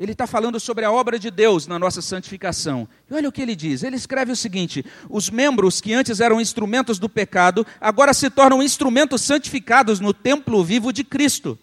Ele 0.00 0.12
está 0.12 0.26
falando 0.26 0.58
sobre 0.58 0.86
a 0.86 0.90
obra 0.90 1.18
de 1.18 1.30
Deus 1.30 1.66
na 1.66 1.78
nossa 1.78 2.00
santificação. 2.00 2.88
E 3.10 3.12
olha 3.12 3.28
o 3.28 3.32
que 3.32 3.42
ele 3.42 3.54
diz. 3.54 3.82
Ele 3.82 3.96
escreve 3.96 4.32
o 4.32 4.36
seguinte: 4.36 4.82
os 5.10 5.28
membros 5.28 5.78
que 5.78 5.92
antes 5.92 6.20
eram 6.20 6.40
instrumentos 6.40 6.98
do 6.98 7.06
pecado, 7.06 7.66
agora 7.78 8.14
se 8.14 8.30
tornam 8.30 8.62
instrumentos 8.62 9.20
santificados 9.20 10.00
no 10.00 10.14
templo 10.14 10.64
vivo 10.64 10.90
de 10.90 11.04
Cristo. 11.04 11.58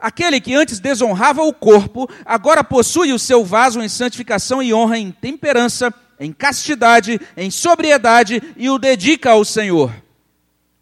Aquele 0.00 0.40
que 0.40 0.52
antes 0.52 0.80
desonrava 0.80 1.44
o 1.44 1.54
corpo, 1.54 2.10
agora 2.24 2.64
possui 2.64 3.12
o 3.12 3.20
seu 3.20 3.44
vaso 3.44 3.80
em 3.80 3.88
santificação 3.88 4.60
e 4.60 4.74
honra 4.74 4.98
em 4.98 5.12
temperança, 5.12 5.94
em 6.18 6.32
castidade, 6.32 7.20
em 7.36 7.52
sobriedade 7.52 8.42
e 8.56 8.68
o 8.68 8.80
dedica 8.80 9.30
ao 9.30 9.44
Senhor. 9.44 9.94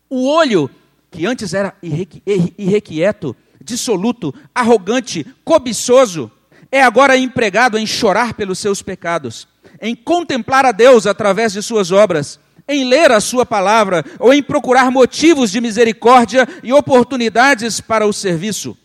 O 0.08 0.26
olho, 0.26 0.70
que 1.10 1.26
antes 1.26 1.52
era 1.52 1.76
irrequieto, 1.82 3.36
dissoluto, 3.62 4.34
arrogante, 4.54 5.26
cobiçoso, 5.44 6.32
é 6.74 6.82
agora 6.82 7.16
empregado 7.16 7.78
em 7.78 7.86
chorar 7.86 8.34
pelos 8.34 8.58
seus 8.58 8.82
pecados, 8.82 9.46
em 9.80 9.94
contemplar 9.94 10.66
a 10.66 10.72
Deus 10.72 11.06
através 11.06 11.52
de 11.52 11.62
suas 11.62 11.92
obras, 11.92 12.40
em 12.66 12.82
ler 12.82 13.12
a 13.12 13.20
sua 13.20 13.46
palavra 13.46 14.04
ou 14.18 14.34
em 14.34 14.42
procurar 14.42 14.90
motivos 14.90 15.52
de 15.52 15.60
misericórdia 15.60 16.48
e 16.64 16.72
oportunidades 16.72 17.80
para 17.80 18.04
o 18.04 18.12
serviço. 18.12 18.76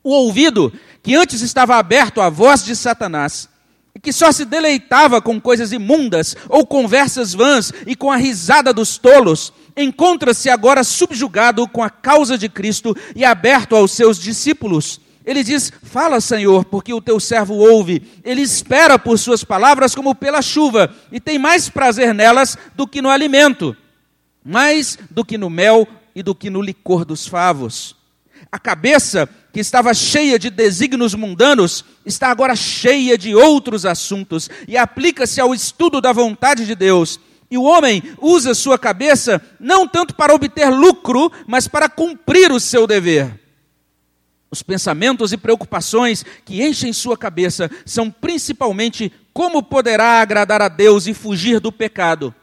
O 0.00 0.10
ouvido, 0.10 0.72
que 1.02 1.16
antes 1.16 1.42
estava 1.42 1.74
aberto 1.74 2.20
à 2.20 2.30
voz 2.30 2.64
de 2.64 2.76
Satanás, 2.76 3.48
e 3.92 3.98
que 3.98 4.12
só 4.12 4.30
se 4.30 4.44
deleitava 4.44 5.20
com 5.20 5.40
coisas 5.40 5.72
imundas 5.72 6.36
ou 6.48 6.64
conversas 6.64 7.34
vãs 7.34 7.72
e 7.84 7.96
com 7.96 8.12
a 8.12 8.16
risada 8.16 8.72
dos 8.72 8.96
tolos, 8.96 9.52
encontra-se 9.76 10.48
agora 10.48 10.84
subjugado 10.84 11.66
com 11.66 11.82
a 11.82 11.90
causa 11.90 12.38
de 12.38 12.48
Cristo 12.48 12.96
e 13.16 13.24
aberto 13.24 13.74
aos 13.74 13.90
seus 13.90 14.20
discípulos 14.20 15.00
ele 15.24 15.44
diz: 15.44 15.72
Fala, 15.82 16.20
Senhor, 16.20 16.64
porque 16.64 16.92
o 16.92 17.00
teu 17.00 17.20
servo 17.20 17.54
ouve. 17.54 18.02
Ele 18.24 18.42
espera 18.42 18.98
por 18.98 19.18
suas 19.18 19.44
palavras 19.44 19.94
como 19.94 20.14
pela 20.14 20.42
chuva, 20.42 20.94
e 21.12 21.20
tem 21.20 21.38
mais 21.38 21.68
prazer 21.68 22.14
nelas 22.14 22.56
do 22.74 22.86
que 22.86 23.02
no 23.02 23.10
alimento, 23.10 23.76
mais 24.44 24.98
do 25.10 25.24
que 25.24 25.36
no 25.36 25.50
mel 25.50 25.86
e 26.14 26.22
do 26.22 26.34
que 26.34 26.48
no 26.50 26.62
licor 26.62 27.04
dos 27.04 27.26
favos. 27.26 27.96
A 28.50 28.58
cabeça, 28.58 29.28
que 29.52 29.60
estava 29.60 29.92
cheia 29.92 30.38
de 30.38 30.48
desígnios 30.48 31.14
mundanos, 31.14 31.84
está 32.06 32.30
agora 32.30 32.56
cheia 32.56 33.18
de 33.18 33.34
outros 33.34 33.84
assuntos 33.84 34.48
e 34.66 34.76
aplica-se 34.76 35.40
ao 35.40 35.54
estudo 35.54 36.00
da 36.00 36.12
vontade 36.12 36.66
de 36.66 36.74
Deus. 36.74 37.20
E 37.50 37.58
o 37.58 37.64
homem 37.64 38.02
usa 38.20 38.54
sua 38.54 38.78
cabeça 38.78 39.42
não 39.58 39.86
tanto 39.86 40.14
para 40.14 40.34
obter 40.34 40.70
lucro, 40.70 41.30
mas 41.46 41.68
para 41.68 41.88
cumprir 41.88 42.50
o 42.50 42.60
seu 42.60 42.86
dever. 42.86 43.38
Os 44.50 44.62
pensamentos 44.62 45.32
e 45.32 45.36
preocupações 45.36 46.24
que 46.44 46.60
enchem 46.60 46.92
sua 46.92 47.16
cabeça 47.16 47.70
são 47.86 48.10
principalmente 48.10 49.12
como 49.32 49.62
poderá 49.62 50.20
agradar 50.20 50.60
a 50.60 50.68
Deus 50.68 51.06
e 51.06 51.14
fugir 51.14 51.60
do 51.60 51.70
pecado. 51.70 52.34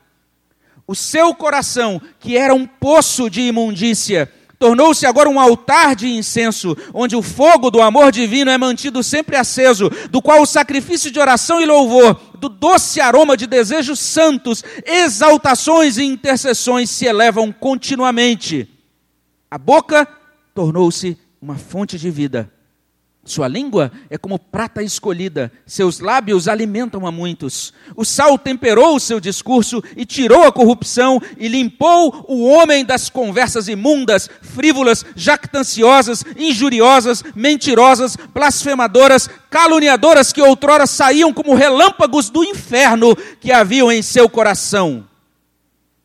O 0.88 0.96
seu 0.96 1.36
coração, 1.36 2.02
que 2.18 2.38
era 2.38 2.54
um 2.54 2.66
poço 2.66 3.30
de 3.30 3.42
imundícia, 3.42 4.32
tornou-se 4.58 5.06
agora 5.06 5.30
um 5.30 5.38
altar 5.38 5.98
de 5.98 6.08
incenso, 6.08 6.78
onde 6.94 7.14
o 7.14 7.22
fogo 7.22 7.70
do 7.70 7.82
amor 7.82 8.10
divino 8.10 8.50
é 8.50 8.58
mantido 8.58 9.04
sempre 9.04 9.36
aceso, 9.36 9.92
do 10.10 10.22
qual 10.22 10.42
o 10.42 10.46
sacrifício 10.46 11.12
de 11.12 11.20
oração 11.20 11.60
e 11.60 11.66
louvor, 11.66 12.20
do 12.40 12.48
doce 12.48 13.02
aroma 13.02 13.36
de 13.36 13.46
desejos 13.46 14.00
santos, 14.00 14.64
exaltações 14.86 15.98
e 15.98 16.06
intercessões 16.06 16.90
se 16.90 17.06
elevam 17.06 17.52
continuamente. 17.52 18.66
A 19.52 19.58
boca 19.58 20.08
tornou-se 20.56 21.18
uma 21.48 21.56
fonte 21.56 21.98
de 21.98 22.12
vida. 22.12 22.52
Sua 23.24 23.48
língua 23.48 23.92
é 24.10 24.18
como 24.18 24.38
prata 24.38 24.84
escolhida, 24.84 25.52
seus 25.66 26.00
lábios 26.00 26.48
alimentam 26.48 27.08
a 27.08 27.12
muitos. 27.12 27.74
O 27.96 28.04
sal 28.04 28.38
temperou 28.38 28.96
o 28.96 29.00
seu 29.00 29.20
discurso 29.20 29.82
e 29.96 30.06
tirou 30.06 30.44
a 30.44 30.52
corrupção 30.52 31.22
e 31.38 31.48
limpou 31.48 32.26
o 32.28 32.46
homem 32.46 32.86
das 32.86 33.10
conversas 33.10 33.68
imundas, 33.68 34.30
frívolas, 34.42 35.06
jactanciosas, 35.16 36.24
injuriosas, 36.38 37.24
mentirosas, 37.36 38.18
blasfemadoras, 38.34 39.30
caluniadoras 39.50 40.32
que 40.34 40.42
outrora 40.42 40.86
saíam 40.86 41.34
como 41.34 41.56
relâmpagos 41.56 42.30
do 42.30 42.44
inferno 42.44 43.16
que 43.40 43.52
haviam 43.52 43.92
em 43.92 44.02
seu 44.02 44.30
coração. 44.30 45.06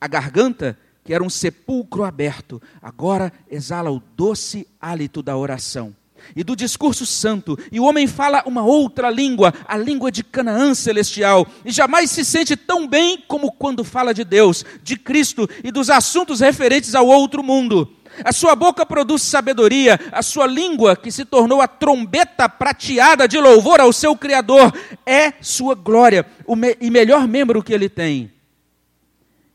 A 0.00 0.08
garganta 0.08 0.76
que 1.04 1.12
era 1.12 1.22
um 1.22 1.30
sepulcro 1.30 2.04
aberto, 2.04 2.60
agora 2.80 3.32
exala 3.50 3.90
o 3.90 4.02
doce 4.16 4.66
hálito 4.80 5.22
da 5.22 5.36
oração 5.36 5.94
e 6.34 6.44
do 6.44 6.54
discurso 6.54 7.04
santo, 7.04 7.58
e 7.70 7.80
o 7.80 7.84
homem 7.84 8.06
fala 8.06 8.42
uma 8.46 8.62
outra 8.62 9.10
língua, 9.10 9.52
a 9.66 9.76
língua 9.76 10.10
de 10.10 10.22
Canaã 10.22 10.74
celestial, 10.74 11.46
e 11.64 11.70
jamais 11.70 12.10
se 12.10 12.24
sente 12.24 12.56
tão 12.56 12.86
bem 12.86 13.22
como 13.26 13.52
quando 13.52 13.84
fala 13.84 14.14
de 14.14 14.24
Deus, 14.24 14.64
de 14.82 14.96
Cristo 14.96 15.48
e 15.62 15.70
dos 15.70 15.90
assuntos 15.90 16.40
referentes 16.40 16.94
ao 16.94 17.06
outro 17.06 17.42
mundo. 17.42 17.90
A 18.24 18.32
sua 18.32 18.54
boca 18.54 18.84
produz 18.84 19.22
sabedoria, 19.22 19.98
a 20.12 20.22
sua 20.22 20.46
língua, 20.46 20.94
que 20.94 21.10
se 21.10 21.24
tornou 21.24 21.62
a 21.62 21.68
trombeta 21.68 22.48
prateada 22.48 23.26
de 23.26 23.38
louvor 23.38 23.80
ao 23.80 23.92
seu 23.92 24.14
Criador, 24.14 24.72
é 25.06 25.32
sua 25.40 25.74
glória, 25.74 26.26
o 26.46 26.54
me 26.54 26.76
e 26.80 26.90
melhor 26.90 27.26
membro 27.26 27.62
que 27.62 27.72
ele 27.72 27.88
tem. 27.88 28.31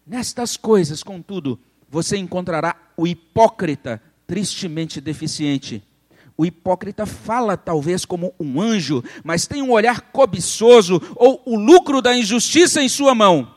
Nestas 0.08 0.56
coisas, 0.56 1.04
contudo, 1.04 1.60
você 1.90 2.16
encontrará 2.16 2.78
o 2.96 3.06
hipócrita 3.06 4.02
tristemente 4.26 5.02
deficiente. 5.02 5.84
O 6.38 6.46
hipócrita 6.46 7.06
fala 7.06 7.58
talvez 7.58 8.06
como 8.06 8.34
um 8.40 8.62
anjo, 8.62 9.04
mas 9.22 9.48
tem 9.48 9.62
um 9.62 9.72
olhar 9.72 10.00
cobiçoso 10.00 11.02
ou 11.14 11.42
o 11.46 11.60
lucro 11.60 12.02
da 12.02 12.16
injustiça 12.16 12.82
em 12.82 12.88
sua 12.88 13.14
mão. 13.14 13.54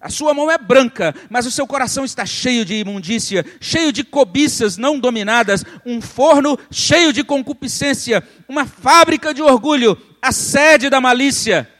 A 0.00 0.10
sua 0.10 0.34
mão 0.34 0.50
é 0.50 0.58
branca, 0.58 1.14
mas 1.30 1.46
o 1.46 1.52
seu 1.52 1.68
coração 1.68 2.04
está 2.04 2.26
cheio 2.26 2.64
de 2.64 2.74
imundícia, 2.74 3.46
cheio 3.60 3.92
de 3.92 4.02
cobiças 4.02 4.76
não 4.76 4.98
dominadas, 4.98 5.64
um 5.86 6.00
forno 6.00 6.58
cheio 6.68 7.12
de 7.12 7.22
concupiscência, 7.22 8.26
uma 8.48 8.66
fábrica 8.66 9.32
de 9.32 9.40
orgulho, 9.40 9.96
a 10.20 10.32
sede 10.32 10.90
da 10.90 11.00
malícia. 11.00 11.70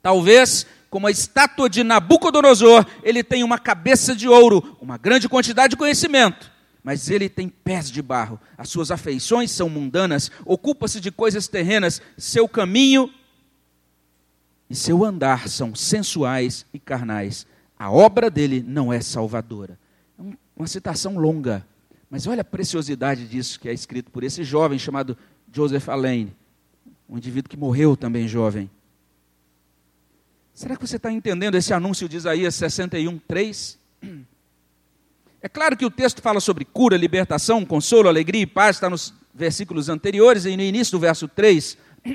Talvez 0.00 0.66
como 0.90 1.06
a 1.06 1.10
estátua 1.10 1.70
de 1.70 1.84
Nabucodonosor, 1.84 2.84
ele 3.04 3.22
tem 3.22 3.44
uma 3.44 3.58
cabeça 3.58 4.14
de 4.14 4.28
ouro, 4.28 4.76
uma 4.80 4.98
grande 4.98 5.28
quantidade 5.28 5.70
de 5.70 5.76
conhecimento, 5.76 6.50
mas 6.82 7.08
ele 7.08 7.28
tem 7.28 7.48
pés 7.48 7.88
de 7.88 8.02
barro. 8.02 8.40
As 8.58 8.68
suas 8.68 8.90
afeições 8.90 9.52
são 9.52 9.70
mundanas, 9.70 10.32
ocupa-se 10.44 11.00
de 11.00 11.12
coisas 11.12 11.46
terrenas, 11.46 12.02
seu 12.18 12.48
caminho 12.48 13.08
e 14.68 14.74
seu 14.74 15.04
andar 15.04 15.48
são 15.48 15.76
sensuais 15.76 16.66
e 16.74 16.78
carnais. 16.80 17.46
A 17.78 17.90
obra 17.90 18.28
dele 18.28 18.62
não 18.66 18.92
é 18.92 19.00
salvadora. 19.00 19.78
É 20.18 20.22
uma 20.56 20.66
citação 20.66 21.16
longa, 21.16 21.64
mas 22.10 22.26
olha 22.26 22.40
a 22.40 22.44
preciosidade 22.44 23.28
disso 23.28 23.60
que 23.60 23.68
é 23.68 23.72
escrito 23.72 24.10
por 24.10 24.24
esse 24.24 24.42
jovem 24.42 24.78
chamado 24.78 25.16
Joseph 25.52 25.88
Alain, 25.88 26.32
um 27.08 27.16
indivíduo 27.16 27.48
que 27.48 27.56
morreu 27.56 27.96
também 27.96 28.26
jovem. 28.26 28.68
Será 30.60 30.76
que 30.76 30.86
você 30.86 30.96
está 30.96 31.10
entendendo 31.10 31.54
esse 31.54 31.72
anúncio 31.72 32.06
de 32.06 32.18
Isaías 32.18 32.54
61, 32.54 33.18
3? 33.26 33.78
É 35.40 35.48
claro 35.48 35.74
que 35.74 35.86
o 35.86 35.90
texto 35.90 36.20
fala 36.20 36.38
sobre 36.38 36.66
cura, 36.66 36.98
libertação, 36.98 37.64
consolo, 37.64 38.10
alegria 38.10 38.42
e 38.42 38.46
paz, 38.46 38.76
está 38.76 38.90
nos 38.90 39.14
versículos 39.32 39.88
anteriores 39.88 40.44
e 40.44 40.54
no 40.54 40.62
início 40.62 40.92
do 40.92 41.00
verso 41.00 41.26
3. 41.26 41.78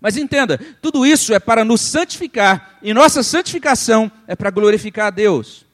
Mas 0.00 0.16
entenda, 0.16 0.58
tudo 0.82 1.06
isso 1.06 1.32
é 1.32 1.38
para 1.38 1.64
nos 1.64 1.80
santificar, 1.80 2.76
e 2.82 2.92
nossa 2.92 3.22
santificação 3.22 4.10
é 4.26 4.34
para 4.34 4.50
glorificar 4.50 5.06
a 5.06 5.10
Deus. 5.10 5.64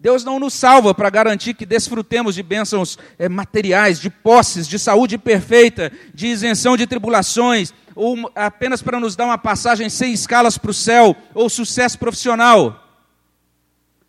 Deus 0.00 0.24
não 0.24 0.40
nos 0.40 0.54
salva 0.54 0.94
para 0.94 1.10
garantir 1.10 1.52
que 1.52 1.66
desfrutemos 1.66 2.34
de 2.34 2.42
bênçãos 2.42 2.98
é, 3.18 3.28
materiais, 3.28 4.00
de 4.00 4.08
posses, 4.08 4.66
de 4.66 4.78
saúde 4.78 5.18
perfeita, 5.18 5.92
de 6.14 6.28
isenção 6.28 6.74
de 6.74 6.86
tribulações, 6.86 7.74
ou 7.94 8.32
apenas 8.34 8.80
para 8.80 8.98
nos 8.98 9.14
dar 9.14 9.26
uma 9.26 9.36
passagem 9.36 9.90
sem 9.90 10.10
escalas 10.14 10.56
para 10.56 10.70
o 10.70 10.74
céu, 10.74 11.14
ou 11.34 11.50
sucesso 11.50 11.98
profissional. 11.98 12.82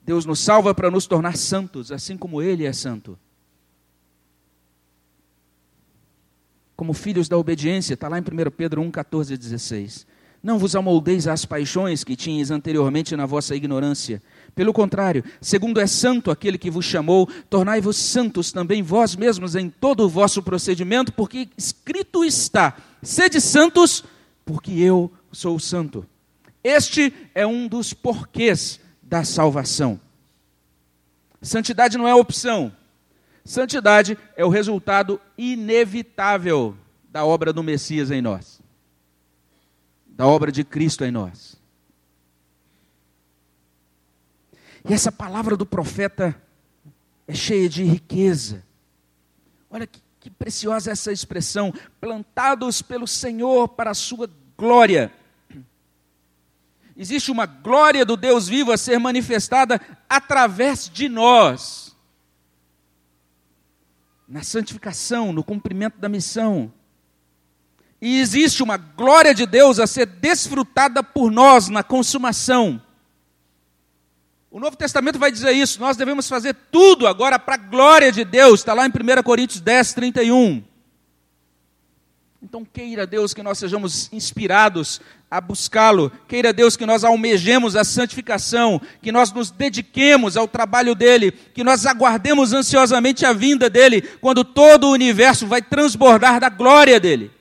Deus 0.01 0.25
nos 0.25 0.39
salva 0.39 0.73
para 0.73 0.89
nos 0.89 1.05
tornar 1.07 1.35
santos, 1.35 1.91
assim 1.91 2.15
como 2.15 2.41
Ele 2.41 2.65
é 2.65 2.71
santo. 2.71 3.19
Como 6.73 6.93
filhos 6.93 7.27
da 7.27 7.37
obediência, 7.37 7.95
está 7.95 8.07
lá 8.07 8.17
em 8.17 8.21
1 8.21 8.49
Pedro 8.55 8.79
1, 8.79 8.91
14 8.91 9.33
e 9.33 9.37
16. 9.37 10.07
Não 10.41 10.57
vos 10.57 10.73
amoldeis 10.73 11.27
às 11.27 11.45
paixões 11.45 12.05
que 12.05 12.15
tinhas 12.15 12.49
anteriormente 12.49 13.13
na 13.15 13.25
vossa 13.25 13.55
ignorância 13.57 14.21
Pelo 14.53 14.73
contrário, 14.73 15.23
segundo 15.39 15.79
é 15.79 15.87
santo 15.87 16.29
aquele 16.29 16.57
que 16.57 16.69
vos 16.69 16.85
chamou, 16.85 17.27
tornai-vos 17.49 17.95
santos 17.95 18.51
também 18.51 18.83
vós 18.83 19.15
mesmos 19.15 19.55
em 19.55 19.69
todo 19.69 20.01
o 20.01 20.09
vosso 20.09 20.43
procedimento, 20.43 21.13
porque 21.13 21.49
escrito 21.57 22.23
está: 22.25 22.75
sede 23.01 23.39
santos, 23.39 24.03
porque 24.45 24.71
eu 24.73 25.11
sou 25.31 25.57
santo. 25.59 26.05
Este 26.63 27.13
é 27.33 27.47
um 27.47 27.67
dos 27.67 27.93
porquês 27.93 28.79
da 29.01 29.23
salvação. 29.23 29.99
Santidade 31.41 31.97
não 31.97 32.07
é 32.07 32.13
opção. 32.13 32.71
Santidade 33.43 34.17
é 34.35 34.45
o 34.45 34.49
resultado 34.49 35.19
inevitável 35.37 36.75
da 37.09 37.25
obra 37.25 37.51
do 37.51 37.63
Messias 37.63 38.11
em 38.11 38.21
nós, 38.21 38.61
da 40.05 40.27
obra 40.27 40.51
de 40.51 40.63
Cristo 40.63 41.03
em 41.03 41.11
nós. 41.11 41.60
E 44.87 44.93
essa 44.93 45.11
palavra 45.11 45.55
do 45.55 45.65
profeta 45.65 46.35
é 47.27 47.33
cheia 47.33 47.69
de 47.69 47.83
riqueza. 47.83 48.63
Olha 49.69 49.87
que, 49.87 50.01
que 50.19 50.29
preciosa 50.29 50.91
essa 50.91 51.11
expressão: 51.11 51.73
plantados 51.99 52.81
pelo 52.81 53.07
Senhor 53.07 53.67
para 53.69 53.91
a 53.91 53.95
sua 53.95 54.29
glória. 54.57 55.11
Existe 56.95 57.31
uma 57.31 57.45
glória 57.45 58.05
do 58.05 58.17
Deus 58.17 58.47
vivo 58.47 58.71
a 58.71 58.77
ser 58.77 58.99
manifestada 58.99 59.79
através 60.09 60.89
de 60.89 61.07
nós, 61.07 61.95
na 64.27 64.43
santificação, 64.43 65.31
no 65.31 65.43
cumprimento 65.43 65.97
da 65.97 66.09
missão. 66.09 66.71
E 68.01 68.19
existe 68.19 68.61
uma 68.61 68.77
glória 68.77 69.33
de 69.33 69.45
Deus 69.45 69.79
a 69.79 69.87
ser 69.87 70.05
desfrutada 70.05 71.03
por 71.03 71.31
nós 71.31 71.69
na 71.69 71.83
consumação. 71.83 72.81
O 74.51 74.59
Novo 74.59 74.75
Testamento 74.75 75.17
vai 75.17 75.31
dizer 75.31 75.53
isso, 75.53 75.79
nós 75.79 75.95
devemos 75.95 76.27
fazer 76.27 76.53
tudo 76.69 77.07
agora 77.07 77.39
para 77.39 77.55
a 77.55 77.57
glória 77.57 78.11
de 78.11 78.25
Deus, 78.25 78.59
está 78.59 78.73
lá 78.73 78.85
em 78.85 78.89
1 78.89 79.23
Coríntios 79.23 79.61
10, 79.61 79.93
31. 79.93 80.61
Então, 82.43 82.65
queira 82.65 83.07
Deus 83.07 83.33
que 83.33 83.41
nós 83.41 83.57
sejamos 83.57 84.11
inspirados 84.11 84.99
a 85.29 85.39
buscá-lo, 85.39 86.11
queira 86.27 86.51
Deus 86.51 86.75
que 86.75 86.85
nós 86.85 87.05
almejemos 87.05 87.77
a 87.77 87.85
santificação, 87.85 88.81
que 89.01 89.09
nós 89.09 89.31
nos 89.31 89.51
dediquemos 89.51 90.35
ao 90.35 90.49
trabalho 90.49 90.95
dele, 90.95 91.31
que 91.31 91.63
nós 91.63 91.85
aguardemos 91.85 92.51
ansiosamente 92.51 93.25
a 93.25 93.31
vinda 93.31 93.69
dele, 93.69 94.01
quando 94.19 94.43
todo 94.43 94.87
o 94.87 94.91
universo 94.91 95.47
vai 95.47 95.61
transbordar 95.61 96.41
da 96.41 96.49
glória 96.49 96.99
dele. 96.99 97.31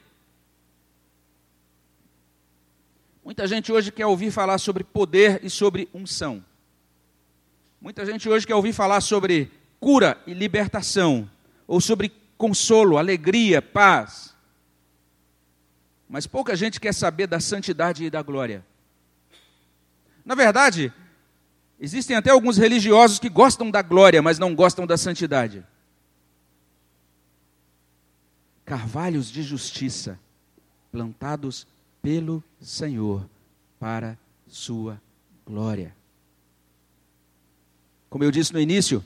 Muita 3.25 3.49
gente 3.49 3.73
hoje 3.73 3.91
quer 3.91 4.07
ouvir 4.07 4.31
falar 4.31 4.59
sobre 4.59 4.85
poder 4.85 5.41
e 5.43 5.51
sobre 5.51 5.89
unção. 5.93 6.45
Muita 7.81 8.05
gente 8.05 8.29
hoje 8.29 8.47
quer 8.47 8.55
ouvir 8.55 8.75
falar 8.75 9.01
sobre 9.01 9.51
cura 9.81 10.21
e 10.27 10.35
libertação, 10.35 11.29
ou 11.67 11.81
sobre 11.81 12.13
consolo, 12.37 12.99
alegria, 12.99 13.63
paz. 13.63 14.35
Mas 16.07 16.27
pouca 16.27 16.55
gente 16.55 16.79
quer 16.79 16.93
saber 16.93 17.27
da 17.27 17.41
santidade 17.41 18.05
e 18.05 18.11
da 18.11 18.21
glória. 18.21 18.67
Na 20.25 20.35
verdade, 20.35 20.93
existem 21.79 22.17
até 22.17 22.31
alguns 22.31 22.59
religiosos 22.59 23.19
que 23.19 23.31
gostam 23.31 23.71
da 23.71 23.81
glória, 23.81 24.21
mas 24.21 24.39
não 24.39 24.55
gostam 24.55 24.87
da 24.87 24.99
santidade. 24.99 25.65
Carvalhos 28.67 29.31
de 29.31 29.43
justiça, 29.43 30.21
plantados 30.93 31.67
pelo 32.03 32.45
Senhor 32.61 33.27
para 33.79 34.19
sua 34.47 35.01
glória. 35.47 36.00
Como 38.11 38.25
eu 38.25 38.31
disse 38.33 38.53
no 38.53 38.61
início, 38.61 39.05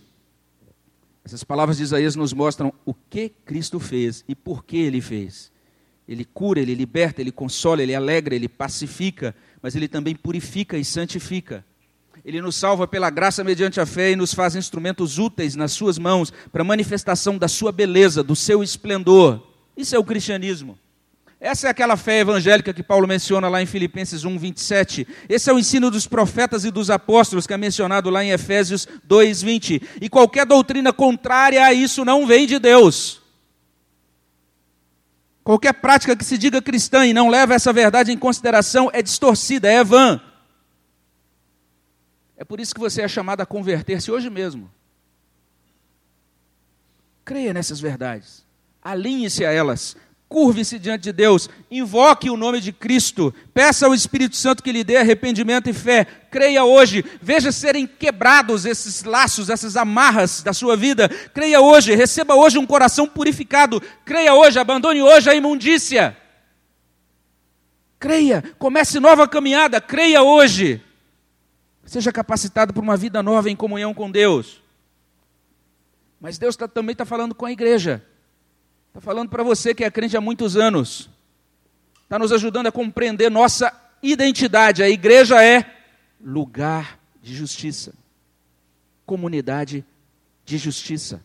essas 1.23 1.45
palavras 1.45 1.77
de 1.77 1.83
Isaías 1.83 2.17
nos 2.17 2.33
mostram 2.33 2.73
o 2.87 2.95
que 2.95 3.29
Cristo 3.29 3.79
fez 3.79 4.25
e 4.27 4.35
por 4.35 4.65
que 4.65 4.79
ele 4.79 5.03
fez. 5.03 5.53
Ele 6.09 6.25
cura, 6.25 6.61
ele 6.61 6.75
liberta, 6.75 7.21
ele 7.21 7.31
consola, 7.31 7.83
ele 7.83 7.95
alegra, 7.95 8.35
ele 8.35 8.49
pacifica, 8.49 9.35
mas 9.63 9.77
ele 9.77 9.89
também 9.89 10.17
purifica 10.17 10.79
e 10.79 10.85
santifica. 10.85 11.65
Ele 12.25 12.41
nos 12.41 12.57
salva 12.57 12.87
pela 12.87 13.11
graça 13.11 13.45
mediante 13.45 13.79
a 13.79 13.85
fé 13.85 14.13
e 14.13 14.17
nos 14.17 14.33
faz 14.33 14.57
instrumentos 14.57 15.19
úteis 15.19 15.55
nas 15.55 15.73
suas 15.73 15.99
mãos 15.99 16.33
para 16.51 16.63
a 16.63 16.65
manifestação 16.65 17.37
da 17.37 17.49
sua 17.49 17.71
beleza, 17.71 18.23
do 18.23 18.35
seu 18.35 18.63
esplendor. 18.63 19.47
Isso 19.77 19.95
é 19.95 19.99
o 19.99 20.05
cristianismo. 20.05 20.79
Essa 21.45 21.67
é 21.67 21.71
aquela 21.71 21.95
fé 21.95 22.21
evangélica 22.21 22.73
que 22.73 22.83
Paulo 22.83 23.07
menciona 23.07 23.51
lá 23.51 23.61
em 23.61 23.67
Filipenses 23.67 24.25
1, 24.25 24.39
27. 24.39 25.07
Esse 25.29 25.51
é 25.51 25.53
o 25.53 25.59
ensino 25.59 25.91
dos 25.91 26.07
profetas 26.07 26.65
e 26.65 26.71
dos 26.71 26.89
apóstolos, 26.89 27.47
que 27.47 27.53
é 27.53 27.59
mencionado 27.59 28.09
lá 28.09 28.25
em 28.25 28.31
Efésios 28.31 28.89
2, 29.05 29.43
20. 29.43 29.83
E 30.01 30.09
qualquer 30.09 30.47
doutrina 30.47 30.91
contrária 30.91 31.63
a 31.63 31.71
isso 31.71 32.03
não 32.03 32.27
vem 32.27 32.47
de 32.47 32.59
Deus. 32.59 33.21
Qualquer 35.43 35.75
prática 35.75 36.17
que 36.17 36.25
se 36.25 36.39
diga 36.39 36.63
cristã 36.63 37.05
e 37.05 37.13
não 37.13 37.29
leva 37.29 37.53
essa 37.53 37.75
verdade 37.75 38.11
em 38.11 38.17
consideração 38.17 38.89
é 38.91 39.03
distorcida, 39.03 39.71
é 39.71 39.85
vã. 39.85 40.19
É 42.39 42.43
por 42.43 42.59
isso 42.59 42.75
que 42.75 42.81
você 42.81 43.03
é 43.03 43.09
chamado 43.09 43.43
a 43.43 43.47
converter-se 43.47 44.11
hoje 44.11 44.31
mesmo. 44.31 44.71
Creia 47.23 47.53
nessas 47.53 47.81
verdades, 47.81 48.47
alinhe-se 48.83 49.45
a 49.45 49.53
elas, 49.53 49.95
curve-se 50.35 50.81
diante 50.81 51.05
de 51.05 51.13
Deus, 51.13 51.49
invoque 51.71 52.29
o 52.29 52.37
nome 52.37 52.61
de 52.61 52.73
Cristo, 52.73 53.33
peça 53.55 53.87
ao 53.87 53.95
Espírito 53.95 54.35
Santo 54.35 54.65
que 54.65 54.73
lhe 54.73 54.83
dê 54.83 54.97
arrependimento 54.97 55.71
e 55.71 55.73
fé, 55.73 56.05
creia 56.29 56.65
hoje, 56.65 57.05
veja 57.23 57.53
serem 57.53 57.87
quebrados 57.87 58.65
esses 58.67 59.05
laços, 59.05 59.49
essas 59.49 59.77
amarras 59.77 60.43
da 60.43 60.53
sua 60.53 60.77
vida, 60.77 61.09
creia 61.33 61.61
hoje, 61.61 61.95
receba 61.95 62.35
hoje 62.35 62.59
um 62.59 62.67
coração 62.67 63.07
purificado, 63.07 63.81
creia 64.05 64.35
hoje, 64.35 64.59
abandone 64.59 65.01
hoje 65.01 65.31
a 65.31 65.37
imundícia. 65.37 66.17
Creia, 68.01 68.43
comece 68.59 68.99
nova 68.99 69.29
caminhada, 69.29 69.81
creia 69.81 70.21
hoje. 70.21 70.83
Seja 71.85 72.11
capacitado 72.11 72.73
para 72.73 72.83
uma 72.83 72.97
vida 72.97 73.23
nova 73.23 73.49
em 73.49 73.55
comunhão 73.55 73.95
com 73.95 74.11
Deus. 74.11 74.61
Mas 76.21 76.39
Deus 76.39 76.57
tá, 76.57 76.67
também 76.67 76.91
está 76.93 77.05
falando 77.05 77.37
com 77.37 77.47
a 77.47 77.53
igreja. 77.53 78.05
Está 78.95 79.01
falando 79.01 79.29
para 79.29 79.43
você 79.43 79.75
que 79.75 79.83
é 79.83 79.91
crente 79.91 80.17
há 80.17 80.21
muitos 80.21 80.57
anos. 80.57 81.11
Está 82.05 82.17
nos 82.17 82.31
ajudando 82.31 82.69
a 82.69 82.73
compreender 82.73 83.29
nossa 83.29 83.75
identidade. 84.01 84.85
A 84.85 84.89
igreja 84.89 85.43
é 85.43 85.69
lugar 86.21 87.01
de 87.21 87.35
justiça, 87.35 87.93
comunidade 89.05 89.85
de 90.45 90.59
justiça. 90.59 91.21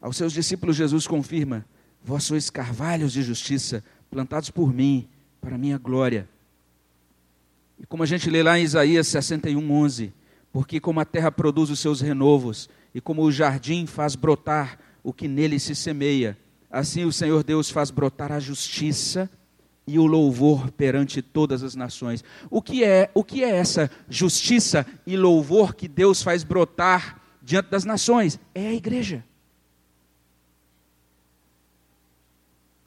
Aos 0.00 0.16
seus 0.16 0.32
discípulos, 0.32 0.74
Jesus 0.74 1.06
confirma: 1.06 1.66
Vós 2.02 2.24
sois 2.24 2.48
carvalhos 2.48 3.12
de 3.12 3.22
justiça, 3.22 3.84
plantados 4.10 4.48
por 4.48 4.72
mim, 4.72 5.06
para 5.38 5.58
minha 5.58 5.76
glória. 5.76 6.26
E 7.78 7.84
como 7.84 8.04
a 8.04 8.06
gente 8.06 8.30
lê 8.30 8.42
lá 8.42 8.58
em 8.58 8.62
Isaías 8.62 9.06
61, 9.08 9.70
11: 9.70 10.14
Porque 10.50 10.80
como 10.80 10.98
a 10.98 11.04
terra 11.04 11.30
produz 11.30 11.68
os 11.68 11.78
seus 11.78 12.00
renovos, 12.00 12.70
e 12.94 13.00
como 13.00 13.22
o 13.22 13.32
jardim 13.32 13.86
faz 13.86 14.14
brotar 14.14 14.78
o 15.02 15.12
que 15.12 15.26
nele 15.26 15.58
se 15.58 15.74
semeia, 15.74 16.38
assim 16.70 17.04
o 17.04 17.12
Senhor 17.12 17.42
Deus 17.42 17.70
faz 17.70 17.90
brotar 17.90 18.30
a 18.32 18.40
justiça 18.40 19.30
e 19.86 19.98
o 19.98 20.06
louvor 20.06 20.70
perante 20.70 21.20
todas 21.20 21.62
as 21.62 21.74
nações. 21.74 22.24
O 22.50 22.62
que 22.62 22.84
é, 22.84 23.10
o 23.14 23.24
que 23.24 23.42
é 23.42 23.50
essa 23.50 23.90
justiça 24.08 24.86
e 25.06 25.16
louvor 25.16 25.74
que 25.74 25.88
Deus 25.88 26.22
faz 26.22 26.44
brotar 26.44 27.20
diante 27.42 27.70
das 27.70 27.84
nações? 27.84 28.38
É 28.54 28.68
a 28.68 28.72
igreja. 28.72 29.24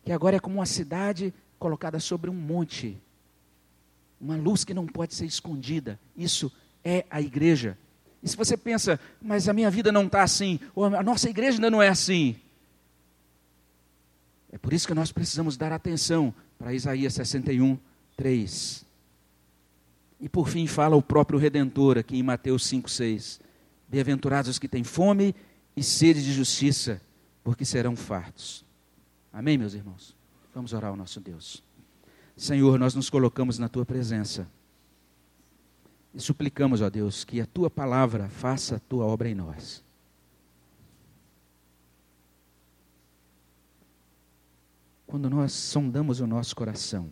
Que 0.04 0.12
agora 0.12 0.38
é 0.38 0.40
como 0.40 0.58
uma 0.58 0.66
cidade 0.66 1.34
colocada 1.60 2.00
sobre 2.00 2.30
um 2.30 2.34
monte. 2.34 2.98
Uma 4.22 4.38
luz 4.38 4.64
que 4.64 4.74
não 4.74 4.86
pode 4.86 5.14
ser 5.14 5.26
escondida. 5.26 6.00
Isso 6.16 6.52
é 6.84 7.06
a 7.10 7.22
igreja. 7.22 7.78
E 8.26 8.30
se 8.30 8.36
você 8.36 8.58
pensa, 8.58 9.00
mas 9.22 9.48
a 9.48 9.54
minha 9.54 9.70
vida 9.70 9.92
não 9.92 10.08
está 10.08 10.24
assim, 10.24 10.60
ou 10.74 10.86
a 10.86 11.04
nossa 11.04 11.30
igreja 11.30 11.58
ainda 11.58 11.70
não 11.70 11.80
é 11.80 11.90
assim. 11.90 12.36
É 14.52 14.58
por 14.58 14.74
isso 14.74 14.88
que 14.88 14.96
nós 14.96 15.12
precisamos 15.12 15.56
dar 15.56 15.72
atenção 15.72 16.34
para 16.58 16.74
Isaías 16.74 17.14
61, 17.14 17.78
3. 18.18 18.84
E 20.20 20.28
por 20.28 20.50
fim 20.50 20.66
fala 20.66 20.96
o 20.96 21.04
próprio 21.04 21.38
Redentor 21.38 22.00
aqui 22.00 22.18
em 22.18 22.24
Mateus 22.24 22.66
5, 22.66 22.90
6. 22.90 23.40
Bem-aventurados 23.88 24.50
os 24.50 24.58
que 24.58 24.68
têm 24.68 24.84
fome 24.84 25.36
e 25.78 25.84
sede 25.84 26.24
de 26.24 26.34
justiça, 26.34 27.00
porque 27.44 27.64
serão 27.64 27.96
fartos. 27.96 28.66
Amém, 29.32 29.56
meus 29.56 29.76
irmãos? 29.76 30.16
Vamos 30.52 30.74
orar 30.74 30.90
ao 30.90 30.98
nosso 30.98 31.20
Deus. 31.20 31.62
Senhor, 32.36 32.80
nós 32.80 32.96
nos 32.96 33.08
colocamos 33.08 33.60
na 33.60 33.70
tua 33.70 33.86
presença. 33.86 34.48
E 36.16 36.22
suplicamos, 36.22 36.82
ó 36.82 36.90
Deus, 36.90 37.26
que 37.26 37.42
a 37.42 37.46
tua 37.46 37.70
palavra 37.70 38.30
faça 38.30 38.78
a 38.78 38.80
tua 38.80 39.06
obra 39.06 39.28
em 39.28 39.36
nós. 39.36 39.84
Quando 45.06 45.30
nós 45.30 45.52
sondamos 45.52 46.22
o 46.22 46.26
nosso 46.26 46.56
coração, 46.56 47.12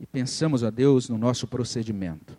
e 0.00 0.04
pensamos, 0.04 0.64
ó 0.64 0.70
Deus, 0.70 1.08
no 1.08 1.16
nosso 1.16 1.46
procedimento, 1.46 2.36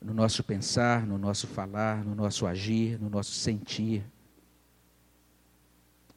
no 0.00 0.14
nosso 0.14 0.42
pensar, 0.42 1.06
no 1.06 1.18
nosso 1.18 1.46
falar, 1.46 2.02
no 2.02 2.14
nosso 2.14 2.46
agir, 2.46 2.98
no 2.98 3.10
nosso 3.10 3.32
sentir. 3.32 4.04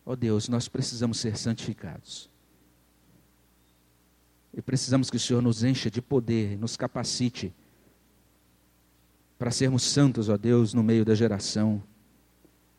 Ó 0.06 0.16
Deus, 0.16 0.48
nós 0.48 0.70
precisamos 0.70 1.20
ser 1.20 1.38
santificados. 1.38 2.30
E 4.58 4.62
precisamos 4.62 5.12
que 5.12 5.18
o 5.18 5.20
Senhor 5.20 5.40
nos 5.40 5.64
encha 5.64 5.92
de 5.92 6.02
poder, 6.02 6.58
nos 6.58 6.76
capacite 6.76 7.54
para 9.38 9.52
sermos 9.52 9.84
santos, 9.84 10.30
ó 10.30 10.36
Deus, 10.36 10.74
no 10.74 10.82
meio 10.82 11.06
da 11.06 11.14
geração 11.14 11.84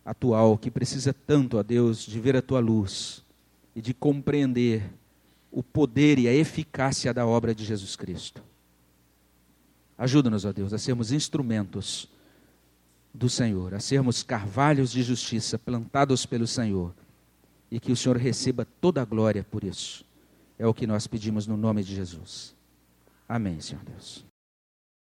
atual 0.04 0.58
que 0.58 0.72
precisa 0.72 1.14
tanto, 1.14 1.56
ó 1.56 1.62
Deus, 1.62 2.04
de 2.04 2.18
ver 2.18 2.34
a 2.34 2.42
tua 2.42 2.58
luz 2.58 3.24
e 3.76 3.80
de 3.80 3.94
compreender 3.94 4.90
o 5.52 5.62
poder 5.62 6.18
e 6.18 6.26
a 6.26 6.34
eficácia 6.34 7.14
da 7.14 7.24
obra 7.24 7.54
de 7.54 7.64
Jesus 7.64 7.94
Cristo. 7.94 8.42
Ajuda-nos, 9.96 10.44
ó 10.44 10.52
Deus, 10.52 10.72
a 10.72 10.78
sermos 10.78 11.12
instrumentos 11.12 12.08
do 13.14 13.30
Senhor, 13.30 13.72
a 13.72 13.78
sermos 13.78 14.24
carvalhos 14.24 14.90
de 14.90 15.04
justiça 15.04 15.56
plantados 15.56 16.26
pelo 16.26 16.46
Senhor 16.46 16.92
e 17.70 17.78
que 17.78 17.92
o 17.92 17.96
Senhor 17.96 18.16
receba 18.16 18.66
toda 18.80 19.00
a 19.00 19.04
glória 19.04 19.46
por 19.48 19.62
isso. 19.62 20.07
É 20.58 20.66
o 20.66 20.74
que 20.74 20.86
nós 20.86 21.06
pedimos 21.06 21.46
no 21.46 21.56
nome 21.56 21.82
de 21.84 21.94
Jesus. 21.94 22.54
Amém, 23.28 23.60
Senhor 23.60 23.84
Deus. 23.84 24.27